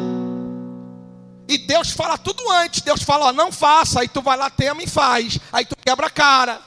E 1.48 1.60
Deus 1.60 1.92
fala 1.92 2.18
tudo 2.18 2.50
antes. 2.50 2.82
Deus 2.82 3.04
fala, 3.04 3.26
ó, 3.26 3.34
não 3.34 3.52
faça. 3.52 4.00
Aí 4.00 4.08
tu 4.08 4.22
vai 4.22 4.36
lá, 4.36 4.50
tema 4.50 4.82
e 4.82 4.88
faz. 4.88 5.38
Aí 5.54 5.66
tu 5.66 5.76
quebra 5.76 6.08
a 6.08 6.10
cara. 6.10 6.60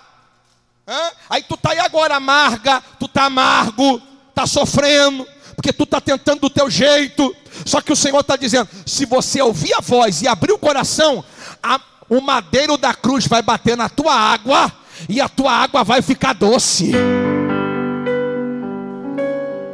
Hã? 0.86 1.10
Aí 1.28 1.42
tu 1.42 1.56
tá 1.56 1.72
aí 1.72 1.80
agora 1.80 2.16
amarga, 2.16 2.80
tu 2.98 3.08
tá 3.08 3.24
amargo, 3.24 4.00
tá 4.34 4.46
sofrendo 4.46 5.26
porque 5.58 5.72
tu 5.72 5.82
está 5.82 6.00
tentando 6.00 6.42
do 6.42 6.48
teu 6.48 6.70
jeito. 6.70 7.34
Só 7.66 7.80
que 7.80 7.92
o 7.92 7.96
Senhor 7.96 8.20
está 8.20 8.36
dizendo: 8.36 8.68
se 8.86 9.04
você 9.04 9.42
ouvir 9.42 9.74
a 9.74 9.80
voz 9.80 10.22
e 10.22 10.28
abrir 10.28 10.52
o 10.52 10.58
coração, 10.58 11.24
a, 11.60 11.80
o 12.08 12.20
madeiro 12.20 12.78
da 12.78 12.94
cruz 12.94 13.26
vai 13.26 13.42
bater 13.42 13.76
na 13.76 13.88
tua 13.88 14.14
água 14.14 14.70
e 15.08 15.20
a 15.20 15.28
tua 15.28 15.50
água 15.50 15.82
vai 15.82 16.00
ficar 16.00 16.32
doce. 16.32 16.92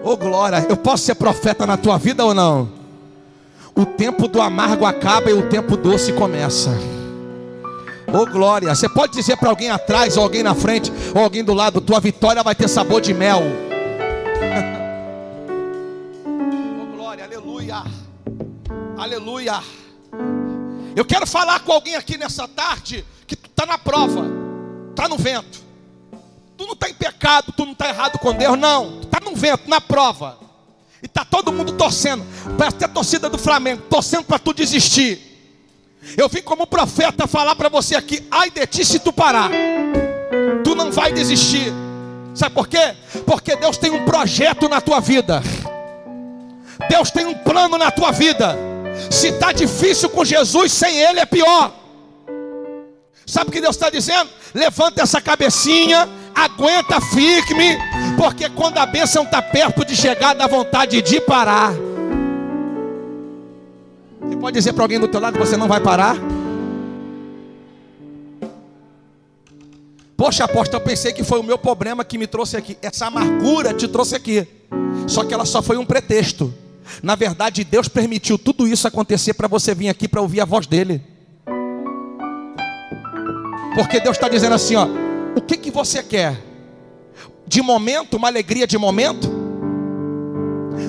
Ô 0.02 0.12
oh, 0.12 0.16
glória, 0.16 0.66
eu 0.70 0.76
posso 0.76 1.04
ser 1.04 1.16
profeta 1.16 1.66
na 1.66 1.76
tua 1.76 1.98
vida 1.98 2.24
ou 2.24 2.32
não? 2.32 2.72
O 3.74 3.84
tempo 3.84 4.26
do 4.26 4.40
amargo 4.40 4.86
acaba 4.86 5.30
e 5.30 5.34
o 5.34 5.50
tempo 5.50 5.76
doce 5.76 6.14
começa. 6.14 6.70
Ô 8.10 8.22
oh, 8.22 8.26
glória, 8.26 8.74
você 8.74 8.88
pode 8.88 9.12
dizer 9.12 9.36
para 9.36 9.50
alguém 9.50 9.70
atrás, 9.70 10.16
ou 10.16 10.22
alguém 10.22 10.42
na 10.42 10.54
frente, 10.54 10.90
ou 11.14 11.22
alguém 11.22 11.44
do 11.44 11.52
lado: 11.52 11.78
tua 11.82 12.00
vitória 12.00 12.42
vai 12.42 12.54
ter 12.54 12.68
sabor 12.68 13.02
de 13.02 13.12
mel. 13.12 13.42
Aleluia. 18.96 19.60
Eu 20.94 21.04
quero 21.04 21.26
falar 21.26 21.60
com 21.60 21.72
alguém 21.72 21.96
aqui 21.96 22.16
nessa 22.16 22.46
tarde 22.46 23.04
que 23.26 23.34
está 23.34 23.66
na 23.66 23.76
prova, 23.76 24.24
está 24.90 25.08
no 25.08 25.16
vento. 25.16 25.62
Tu 26.56 26.64
não 26.64 26.74
está 26.74 26.88
em 26.88 26.94
pecado, 26.94 27.52
tu 27.56 27.64
não 27.64 27.72
está 27.72 27.88
errado 27.88 28.18
com 28.18 28.32
Deus, 28.32 28.56
não. 28.56 29.00
Tu 29.00 29.06
está 29.06 29.20
no 29.20 29.34
vento, 29.34 29.68
na 29.68 29.80
prova. 29.80 30.38
E 31.02 31.06
está 31.06 31.24
todo 31.24 31.52
mundo 31.52 31.72
torcendo. 31.72 32.24
Parece 32.56 32.76
ter 32.76 32.84
a 32.84 32.88
torcida 32.88 33.28
do 33.28 33.36
Flamengo, 33.36 33.82
torcendo 33.90 34.24
para 34.24 34.38
tu 34.38 34.54
desistir. 34.54 35.20
Eu 36.16 36.28
vim 36.28 36.42
como 36.42 36.66
profeta 36.66 37.26
falar 37.26 37.56
para 37.56 37.68
você 37.68 37.96
aqui: 37.96 38.24
ai 38.30 38.50
de 38.50 38.64
ti 38.66 38.84
se 38.84 39.00
tu 39.00 39.12
parar. 39.12 39.50
Tu 40.62 40.74
não 40.74 40.92
vai 40.92 41.12
desistir. 41.12 41.72
Sabe 42.32 42.54
por 42.54 42.68
quê? 42.68 42.94
Porque 43.26 43.56
Deus 43.56 43.76
tem 43.76 43.90
um 43.90 44.04
projeto 44.04 44.68
na 44.68 44.80
tua 44.80 45.00
vida. 45.00 45.42
Deus 46.88 47.10
tem 47.10 47.26
um 47.26 47.34
plano 47.34 47.76
na 47.76 47.90
tua 47.90 48.12
vida. 48.12 48.73
Se 49.10 49.28
está 49.28 49.52
difícil 49.52 50.08
com 50.10 50.24
Jesus, 50.24 50.72
sem 50.72 50.98
Ele 50.98 51.20
é 51.20 51.26
pior. 51.26 51.72
Sabe 53.26 53.50
o 53.50 53.52
que 53.52 53.60
Deus 53.60 53.74
está 53.76 53.90
dizendo? 53.90 54.28
Levanta 54.52 55.02
essa 55.02 55.20
cabecinha, 55.20 56.08
aguenta 56.34 57.00
firme, 57.00 57.76
porque 58.16 58.48
quando 58.50 58.78
a 58.78 58.86
bênção 58.86 59.24
está 59.24 59.40
perto 59.40 59.84
de 59.84 59.96
chegar, 59.96 60.34
dá 60.34 60.46
vontade 60.46 61.00
de 61.00 61.20
parar. 61.20 61.72
Você 64.20 64.36
pode 64.36 64.54
dizer 64.54 64.72
para 64.72 64.84
alguém 64.84 65.00
do 65.00 65.08
teu 65.08 65.20
lado 65.20 65.34
que 65.34 65.44
você 65.44 65.56
não 65.56 65.68
vai 65.68 65.80
parar? 65.80 66.16
Poxa, 70.16 70.44
apóstolo, 70.44 70.80
eu 70.82 70.86
pensei 70.86 71.12
que 71.12 71.24
foi 71.24 71.40
o 71.40 71.42
meu 71.42 71.58
problema 71.58 72.04
que 72.04 72.16
me 72.16 72.26
trouxe 72.26 72.56
aqui. 72.56 72.78
Essa 72.80 73.06
amargura 73.06 73.74
te 73.74 73.88
trouxe 73.88 74.14
aqui. 74.14 74.46
Só 75.06 75.24
que 75.24 75.34
ela 75.34 75.44
só 75.44 75.60
foi 75.60 75.76
um 75.76 75.84
pretexto. 75.84 76.54
Na 77.02 77.14
verdade, 77.14 77.64
Deus 77.64 77.88
permitiu 77.88 78.38
tudo 78.38 78.66
isso 78.66 78.86
acontecer 78.86 79.34
para 79.34 79.48
você 79.48 79.74
vir 79.74 79.88
aqui 79.88 80.08
para 80.08 80.20
ouvir 80.20 80.40
a 80.40 80.44
voz 80.44 80.66
dele. 80.66 81.02
Porque 83.74 84.00
Deus 84.00 84.16
está 84.16 84.28
dizendo 84.28 84.54
assim: 84.54 84.76
ó, 84.76 84.86
o 85.36 85.40
que, 85.40 85.56
que 85.56 85.70
você 85.70 86.02
quer? 86.02 86.40
De 87.46 87.60
momento, 87.60 88.16
uma 88.16 88.28
alegria 88.28 88.66
de 88.66 88.78
momento? 88.78 89.28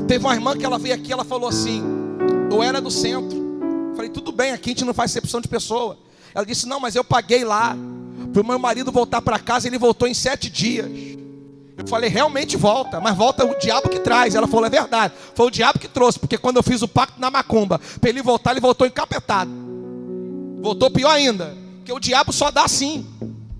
Teve 0.07 0.23
uma 0.23 0.33
irmã 0.33 0.55
que 0.55 0.65
ela 0.65 0.77
veio 0.77 0.95
aqui, 0.95 1.11
ela 1.11 1.23
falou 1.23 1.49
assim: 1.49 1.83
eu 2.51 2.61
era 2.61 2.79
do 2.79 2.91
centro. 2.91 3.43
Falei, 3.95 4.09
tudo 4.09 4.31
bem, 4.31 4.51
aqui 4.51 4.69
a 4.69 4.73
gente 4.73 4.85
não 4.85 4.93
faz 4.93 5.11
excepção 5.11 5.41
de 5.41 5.47
pessoa. 5.47 5.97
Ela 6.33 6.45
disse: 6.45 6.67
não, 6.67 6.79
mas 6.79 6.95
eu 6.95 7.03
paguei 7.03 7.43
lá. 7.43 7.75
Para 8.31 8.41
o 8.41 8.45
meu 8.45 8.59
marido 8.59 8.91
voltar 8.91 9.21
para 9.21 9.39
casa, 9.39 9.67
ele 9.67 9.77
voltou 9.77 10.07
em 10.07 10.13
sete 10.13 10.49
dias. 10.49 11.14
Eu 11.77 11.85
falei, 11.87 12.09
realmente 12.09 12.55
volta, 12.55 13.01
mas 13.01 13.15
volta 13.15 13.45
o 13.45 13.57
diabo 13.59 13.89
que 13.89 13.99
traz. 13.99 14.33
Ela 14.33 14.47
falou, 14.47 14.65
é 14.65 14.69
verdade. 14.69 15.13
Foi 15.33 15.47
o 15.47 15.51
diabo 15.51 15.77
que 15.77 15.87
trouxe, 15.87 16.17
porque 16.17 16.37
quando 16.37 16.57
eu 16.57 16.63
fiz 16.63 16.81
o 16.81 16.87
pacto 16.87 17.19
na 17.19 17.29
macumba, 17.29 17.79
para 17.99 18.09
ele 18.09 18.21
voltar, 18.21 18.51
ele 18.51 18.61
voltou 18.61 18.87
encapetado. 18.87 19.51
Voltou 20.61 20.89
pior 20.89 21.11
ainda, 21.11 21.55
porque 21.77 21.91
o 21.91 21.99
diabo 21.99 22.31
só 22.31 22.49
dá 22.49 22.63
assim. 22.63 23.05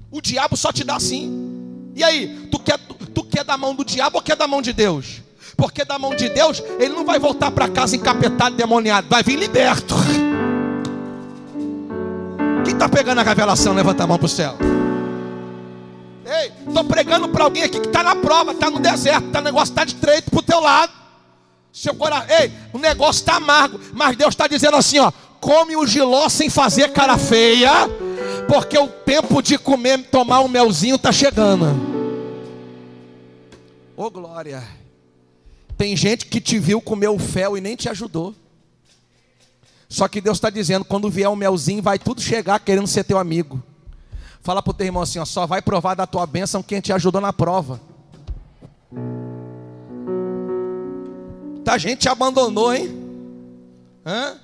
O 0.09 0.21
diabo 0.21 0.55
só 0.55 0.71
te 0.71 0.83
dá 0.83 0.95
assim. 0.95 1.91
E 1.93 2.03
aí, 2.03 2.47
tu 2.49 2.57
quer, 2.57 2.77
tu, 2.77 2.93
tu 2.93 3.23
quer 3.23 3.43
da 3.43 3.57
mão 3.57 3.75
do 3.75 3.83
diabo 3.83 4.17
ou 4.17 4.23
quer 4.23 4.35
da 4.35 4.47
mão 4.47 4.61
de 4.61 4.71
Deus? 4.71 5.21
Porque 5.57 5.85
da 5.85 5.99
mão 5.99 6.15
de 6.15 6.29
Deus, 6.29 6.61
ele 6.79 6.93
não 6.93 7.05
vai 7.05 7.19
voltar 7.19 7.51
para 7.51 7.69
casa 7.69 7.95
encapetado, 7.95 8.55
demoniado, 8.55 9.07
vai 9.09 9.23
vir 9.23 9.37
liberto. 9.37 9.95
Quem 12.63 12.73
está 12.73 12.89
pegando 12.89 13.19
a 13.19 13.23
revelação, 13.23 13.73
levanta 13.73 14.03
a 14.03 14.07
mão 14.07 14.17
para 14.17 14.25
o 14.25 14.29
céu. 14.29 14.57
Estou 16.75 16.83
pregando 16.83 17.29
para 17.29 17.45
alguém 17.45 17.63
aqui 17.63 17.79
que 17.79 17.87
está 17.87 18.03
na 18.03 18.17
prova, 18.17 18.51
está 18.51 18.69
no 18.69 18.79
deserto, 18.79 19.31
tá, 19.31 19.39
o 19.39 19.43
negócio 19.43 19.71
está 19.71 19.85
de 19.85 19.95
treito 19.95 20.29
para 20.29 20.39
o 20.41 20.43
teu 20.43 20.59
lado. 20.59 20.91
Seu 21.71 21.95
coração, 21.95 22.27
ei, 22.37 22.51
o 22.73 22.77
negócio 22.77 23.21
está 23.21 23.37
amargo, 23.37 23.79
mas 23.93 24.17
Deus 24.17 24.33
está 24.33 24.45
dizendo 24.45 24.75
assim: 24.75 24.99
ó, 24.99 25.09
come 25.39 25.77
o 25.77 25.87
giló 25.87 26.27
sem 26.27 26.49
fazer 26.49 26.91
cara 26.91 27.17
feia, 27.17 27.71
porque 28.49 28.77
o 28.77 28.89
tempo 28.89 29.41
de 29.41 29.57
comer, 29.57 30.03
tomar 30.09 30.41
um 30.41 30.49
melzinho 30.49 30.97
está 30.97 31.13
chegando. 31.13 31.65
Ô 33.95 34.03
oh, 34.03 34.11
glória! 34.11 34.61
Tem 35.77 35.95
gente 35.95 36.25
que 36.25 36.41
te 36.41 36.59
viu 36.59 36.81
comer 36.81 37.07
o 37.07 37.17
fel 37.17 37.57
e 37.57 37.61
nem 37.61 37.77
te 37.77 37.87
ajudou. 37.87 38.35
Só 39.87 40.09
que 40.09 40.19
Deus 40.19 40.35
está 40.35 40.49
dizendo: 40.49 40.83
quando 40.83 41.09
vier 41.09 41.29
o 41.29 41.37
melzinho, 41.37 41.81
vai 41.81 41.97
tudo 41.97 42.19
chegar 42.19 42.59
querendo 42.59 42.87
ser 42.87 43.05
teu 43.05 43.17
amigo. 43.17 43.63
Fala 44.45 44.61
para 44.61 44.69
o 44.69 44.73
teu 44.75 44.85
irmão 44.85 45.01
assim: 45.01 45.17
ó, 45.17 45.25
só 45.25 45.47
vai 45.47 45.59
provar 45.59 45.95
da 45.95 46.05
tua 46.05 46.27
bênção 46.27 46.61
quem 46.61 46.79
te 46.79 46.93
ajudou 46.93 47.19
na 47.19 47.33
prova. 47.33 47.81
Muita 51.55 51.79
gente 51.79 52.01
te 52.01 52.09
abandonou, 52.09 52.71
hein? 52.71 52.95
Hã? 54.05 54.39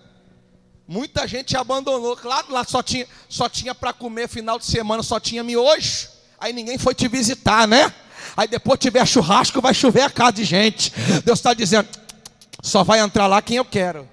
Muita 0.87 1.27
gente 1.27 1.49
te 1.49 1.55
abandonou. 1.55 2.17
Claro, 2.17 2.47
lá 2.49 2.63
só 2.63 2.81
tinha, 2.81 3.05
só 3.29 3.47
tinha 3.47 3.75
para 3.75 3.93
comer 3.93 4.27
final 4.27 4.57
de 4.57 4.65
semana, 4.65 5.03
só 5.03 5.19
tinha 5.19 5.43
miojo. 5.43 6.09
Aí 6.39 6.51
ninguém 6.51 6.79
foi 6.79 6.95
te 6.95 7.07
visitar, 7.07 7.67
né? 7.67 7.93
Aí 8.35 8.47
depois 8.47 8.79
tiver 8.79 9.05
churrasco, 9.05 9.61
vai 9.61 9.75
chover 9.75 10.01
a 10.01 10.09
casa 10.09 10.31
de 10.31 10.43
gente. 10.43 10.91
Deus 11.23 11.37
está 11.37 11.53
dizendo: 11.53 11.87
só 12.63 12.83
vai 12.83 13.01
entrar 13.01 13.27
lá 13.27 13.39
quem 13.39 13.57
eu 13.57 13.65
quero. 13.65 14.09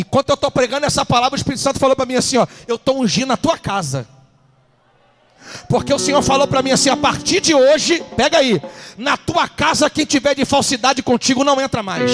Enquanto 0.00 0.30
eu 0.30 0.34
estou 0.34 0.50
pregando 0.50 0.86
essa 0.86 1.04
palavra, 1.04 1.34
o 1.34 1.36
Espírito 1.36 1.60
Santo 1.60 1.78
falou 1.78 1.94
para 1.94 2.06
mim 2.06 2.14
assim: 2.14 2.38
ó, 2.38 2.46
eu 2.66 2.76
estou 2.76 2.98
ungindo 2.98 3.34
a 3.34 3.36
tua 3.36 3.58
casa. 3.58 4.08
Porque 5.68 5.92
o 5.92 5.98
Senhor 5.98 6.22
falou 6.22 6.48
para 6.48 6.62
mim 6.62 6.70
assim: 6.70 6.88
a 6.88 6.96
partir 6.96 7.38
de 7.42 7.54
hoje, 7.54 8.02
pega 8.16 8.38
aí, 8.38 8.62
na 8.96 9.18
tua 9.18 9.46
casa, 9.46 9.90
quem 9.90 10.06
tiver 10.06 10.34
de 10.34 10.46
falsidade 10.46 11.02
contigo 11.02 11.44
não 11.44 11.60
entra 11.60 11.82
mais. 11.82 12.10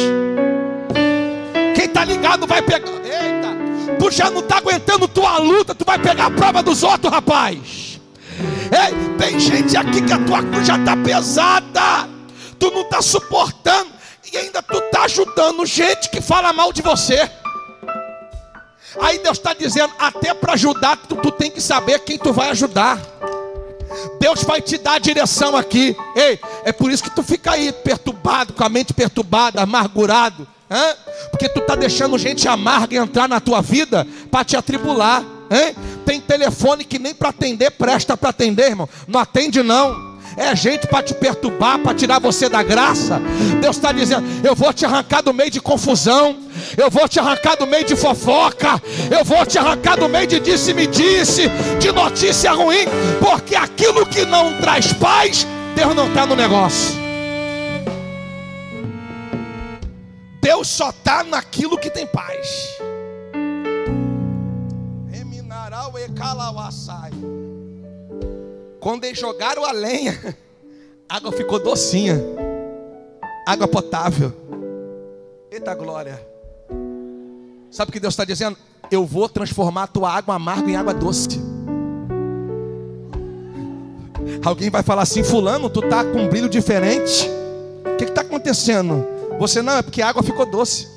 Quem 1.76 1.84
está 1.84 2.04
ligado 2.04 2.44
vai 2.44 2.60
pegar. 2.60 2.88
Eita, 2.88 3.96
tu 4.00 4.10
já 4.10 4.30
não 4.30 4.40
está 4.40 4.56
aguentando 4.56 5.06
tua 5.06 5.38
luta, 5.38 5.72
tu 5.72 5.84
vai 5.84 6.00
pegar 6.00 6.26
a 6.26 6.30
prova 6.32 6.64
dos 6.64 6.82
outros, 6.82 7.12
rapaz. 7.12 8.00
Ei, 8.64 9.16
tem 9.16 9.38
gente 9.38 9.76
aqui 9.76 10.02
que 10.02 10.12
a 10.12 10.18
tua 10.18 10.42
cruz 10.42 10.66
já 10.66 10.76
está 10.76 10.96
pesada, 10.96 12.08
tu 12.58 12.68
não 12.72 12.80
está 12.80 13.00
suportando, 13.00 13.90
e 14.32 14.36
ainda 14.36 14.60
tu 14.60 14.76
está 14.76 15.04
ajudando 15.04 15.64
gente 15.64 16.10
que 16.10 16.20
fala 16.20 16.52
mal 16.52 16.72
de 16.72 16.82
você. 16.82 17.30
Aí 19.00 19.18
Deus 19.18 19.38
está 19.38 19.52
dizendo, 19.52 19.92
até 19.98 20.32
para 20.34 20.54
ajudar, 20.54 20.96
tu, 20.96 21.16
tu 21.16 21.30
tem 21.30 21.50
que 21.50 21.60
saber 21.60 22.00
quem 22.00 22.18
tu 22.18 22.32
vai 22.32 22.50
ajudar. 22.50 23.00
Deus 24.20 24.42
vai 24.42 24.60
te 24.60 24.78
dar 24.78 24.94
a 24.94 24.98
direção 24.98 25.56
aqui. 25.56 25.96
Ei, 26.14 26.38
é 26.64 26.72
por 26.72 26.90
isso 26.90 27.02
que 27.02 27.14
tu 27.14 27.22
fica 27.22 27.52
aí 27.52 27.72
perturbado, 27.72 28.52
com 28.52 28.64
a 28.64 28.68
mente 28.68 28.92
perturbada, 28.92 29.62
amargurado. 29.62 30.46
Hein? 30.70 30.94
Porque 31.30 31.48
tu 31.48 31.60
está 31.60 31.74
deixando 31.74 32.18
gente 32.18 32.48
amarga 32.48 32.96
entrar 32.96 33.28
na 33.28 33.40
tua 33.40 33.60
vida 33.60 34.06
para 34.30 34.44
te 34.44 34.56
atribular. 34.56 35.24
Hein? 35.50 35.74
Tem 36.04 36.20
telefone 36.20 36.84
que 36.84 36.98
nem 36.98 37.14
para 37.14 37.30
atender 37.30 37.70
presta 37.72 38.16
para 38.16 38.30
atender, 38.30 38.70
irmão. 38.70 38.88
Não 39.06 39.20
atende 39.20 39.62
não 39.62 40.16
é 40.36 40.54
gente 40.54 40.86
para 40.86 41.02
te 41.02 41.14
perturbar, 41.14 41.78
para 41.78 41.94
tirar 41.94 42.18
você 42.18 42.48
da 42.48 42.62
graça. 42.62 43.20
Deus 43.60 43.76
está 43.76 43.90
dizendo: 43.90 44.26
Eu 44.44 44.54
vou 44.54 44.72
te 44.72 44.84
arrancar 44.84 45.22
do 45.22 45.32
meio 45.32 45.50
de 45.50 45.60
confusão, 45.60 46.36
eu 46.76 46.90
vou 46.90 47.08
te 47.08 47.18
arrancar 47.18 47.56
do 47.56 47.66
meio 47.66 47.84
de 47.84 47.96
fofoca, 47.96 48.80
eu 49.10 49.24
vou 49.24 49.44
te 49.46 49.58
arrancar 49.58 49.98
do 49.98 50.08
meio 50.08 50.26
de 50.26 50.40
disse-me 50.40 50.86
disse, 50.86 51.48
de 51.78 51.92
notícia 51.92 52.52
ruim, 52.52 52.84
porque 53.20 53.54
aquilo 53.54 54.06
que 54.06 54.24
não 54.24 54.58
traz 54.60 54.92
paz, 54.92 55.46
Deus 55.74 55.94
não 55.94 56.08
está 56.08 56.26
no 56.26 56.36
negócio. 56.36 56.94
Deus 60.40 60.68
só 60.68 60.90
está 60.90 61.24
naquilo 61.24 61.76
que 61.76 61.90
tem 61.90 62.06
paz. 62.06 62.76
Quando 68.80 69.04
eles 69.04 69.18
jogaram 69.18 69.64
a 69.64 69.72
lenha, 69.72 70.36
a 71.08 71.16
água 71.16 71.32
ficou 71.32 71.58
docinha. 71.58 72.22
Água 73.44 73.66
potável. 73.66 74.32
Eita 75.50 75.74
glória. 75.74 76.35
Sabe 77.70 77.90
o 77.90 77.92
que 77.92 78.00
Deus 78.00 78.14
está 78.14 78.24
dizendo? 78.24 78.56
Eu 78.90 79.04
vou 79.04 79.28
transformar 79.28 79.84
a 79.84 79.86
tua 79.86 80.12
água 80.12 80.34
amarga 80.34 80.70
em 80.70 80.76
água 80.76 80.94
doce. 80.94 81.40
Alguém 84.44 84.70
vai 84.70 84.82
falar 84.82 85.02
assim, 85.02 85.24
fulano, 85.24 85.68
tu 85.68 85.82
tá 85.82 86.04
com 86.04 86.18
um 86.18 86.28
brilho 86.28 86.48
diferente. 86.48 87.28
O 87.84 87.96
que 87.96 88.04
está 88.04 88.20
acontecendo? 88.20 89.04
Você 89.38 89.60
não, 89.62 89.74
é 89.74 89.82
porque 89.82 90.02
a 90.02 90.08
água 90.08 90.22
ficou 90.22 90.46
doce. 90.46 90.88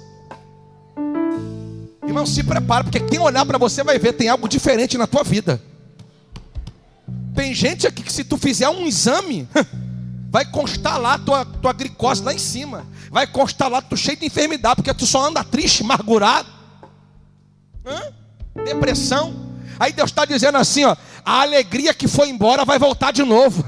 Irmão, 2.05 2.25
se 2.25 2.43
prepara, 2.43 2.84
porque 2.84 2.99
quem 2.99 3.19
olhar 3.19 3.45
para 3.45 3.58
você 3.58 3.84
vai 3.84 3.99
ver, 3.99 4.13
tem 4.13 4.29
algo 4.29 4.47
diferente 4.47 4.97
na 4.97 5.05
tua 5.05 5.23
vida. 5.23 5.62
Tem 7.36 7.53
gente 7.53 7.88
aqui 7.88 8.03
que 8.03 8.12
se 8.12 8.23
tu 8.23 8.38
fizer 8.38 8.67
um 8.69 8.86
exame, 8.86 9.47
vai 10.29 10.45
constar 10.45 10.99
lá 10.99 11.17
tua, 11.17 11.45
tua 11.45 11.73
glicose 11.73 12.23
lá 12.23 12.34
em 12.34 12.39
cima. 12.39 12.86
Vai 13.12 13.27
constar 13.27 13.69
lá 13.69 13.82
tu 13.82 13.95
cheio 13.95 14.17
de 14.17 14.25
enfermidade, 14.25 14.77
porque 14.77 14.93
tu 14.93 15.05
só 15.05 15.27
anda 15.27 15.43
triste, 15.43 15.84
amargurado. 15.84 16.59
Hã? 17.89 18.63
Depressão. 18.63 19.36
Aí 19.80 19.91
Deus 19.91 20.10
está 20.12 20.25
dizendo 20.25 20.58
assim: 20.58 20.86
ó, 20.86 20.95
a 21.25 21.41
alegria 21.41 21.93
que 21.93 22.08
foi 22.08 22.30
embora 22.30 22.63
vai 22.65 22.78
voltar 22.78 23.12
de 23.12 23.23
novo. 23.23 23.65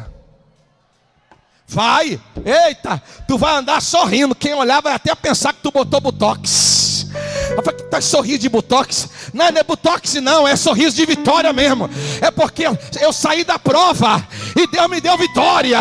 Vai, 1.67 2.19
eita, 2.43 3.01
tu 3.25 3.37
vai 3.37 3.55
andar 3.55 3.81
sorrindo. 3.81 4.35
Quem 4.35 4.53
olhar 4.53 4.81
vai 4.81 4.93
até 4.93 5.15
pensar 5.15 5.53
que 5.53 5.61
tu 5.61 5.71
botou 5.71 6.01
botox. 6.01 7.07
Eu 7.55 7.63
falei, 7.63 7.79
tá 7.85 8.01
sorriso 8.01 8.39
de 8.39 8.49
botox? 8.49 9.09
Não, 9.33 9.49
não 9.51 9.59
é 9.59 9.63
botox, 9.63 10.15
não, 10.15 10.47
é 10.47 10.55
sorriso 10.57 10.95
de 10.97 11.05
vitória 11.05 11.51
mesmo. 11.53 11.89
É 12.21 12.29
porque 12.29 12.65
eu 12.99 13.13
saí 13.13 13.45
da 13.45 13.57
prova 13.57 14.25
e 14.55 14.67
Deus 14.67 14.89
me 14.89 14.99
deu 14.99 15.17
vitória. 15.17 15.79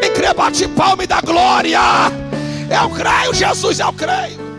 Quem 0.00 0.12
crê, 0.12 0.34
bate 0.34 0.66
palma 0.68 1.04
e 1.04 1.06
dá 1.06 1.20
glória. 1.20 1.80
Eu 2.68 2.90
creio, 2.90 3.32
Jesus, 3.32 3.78
eu 3.78 3.92
creio. 3.92 4.49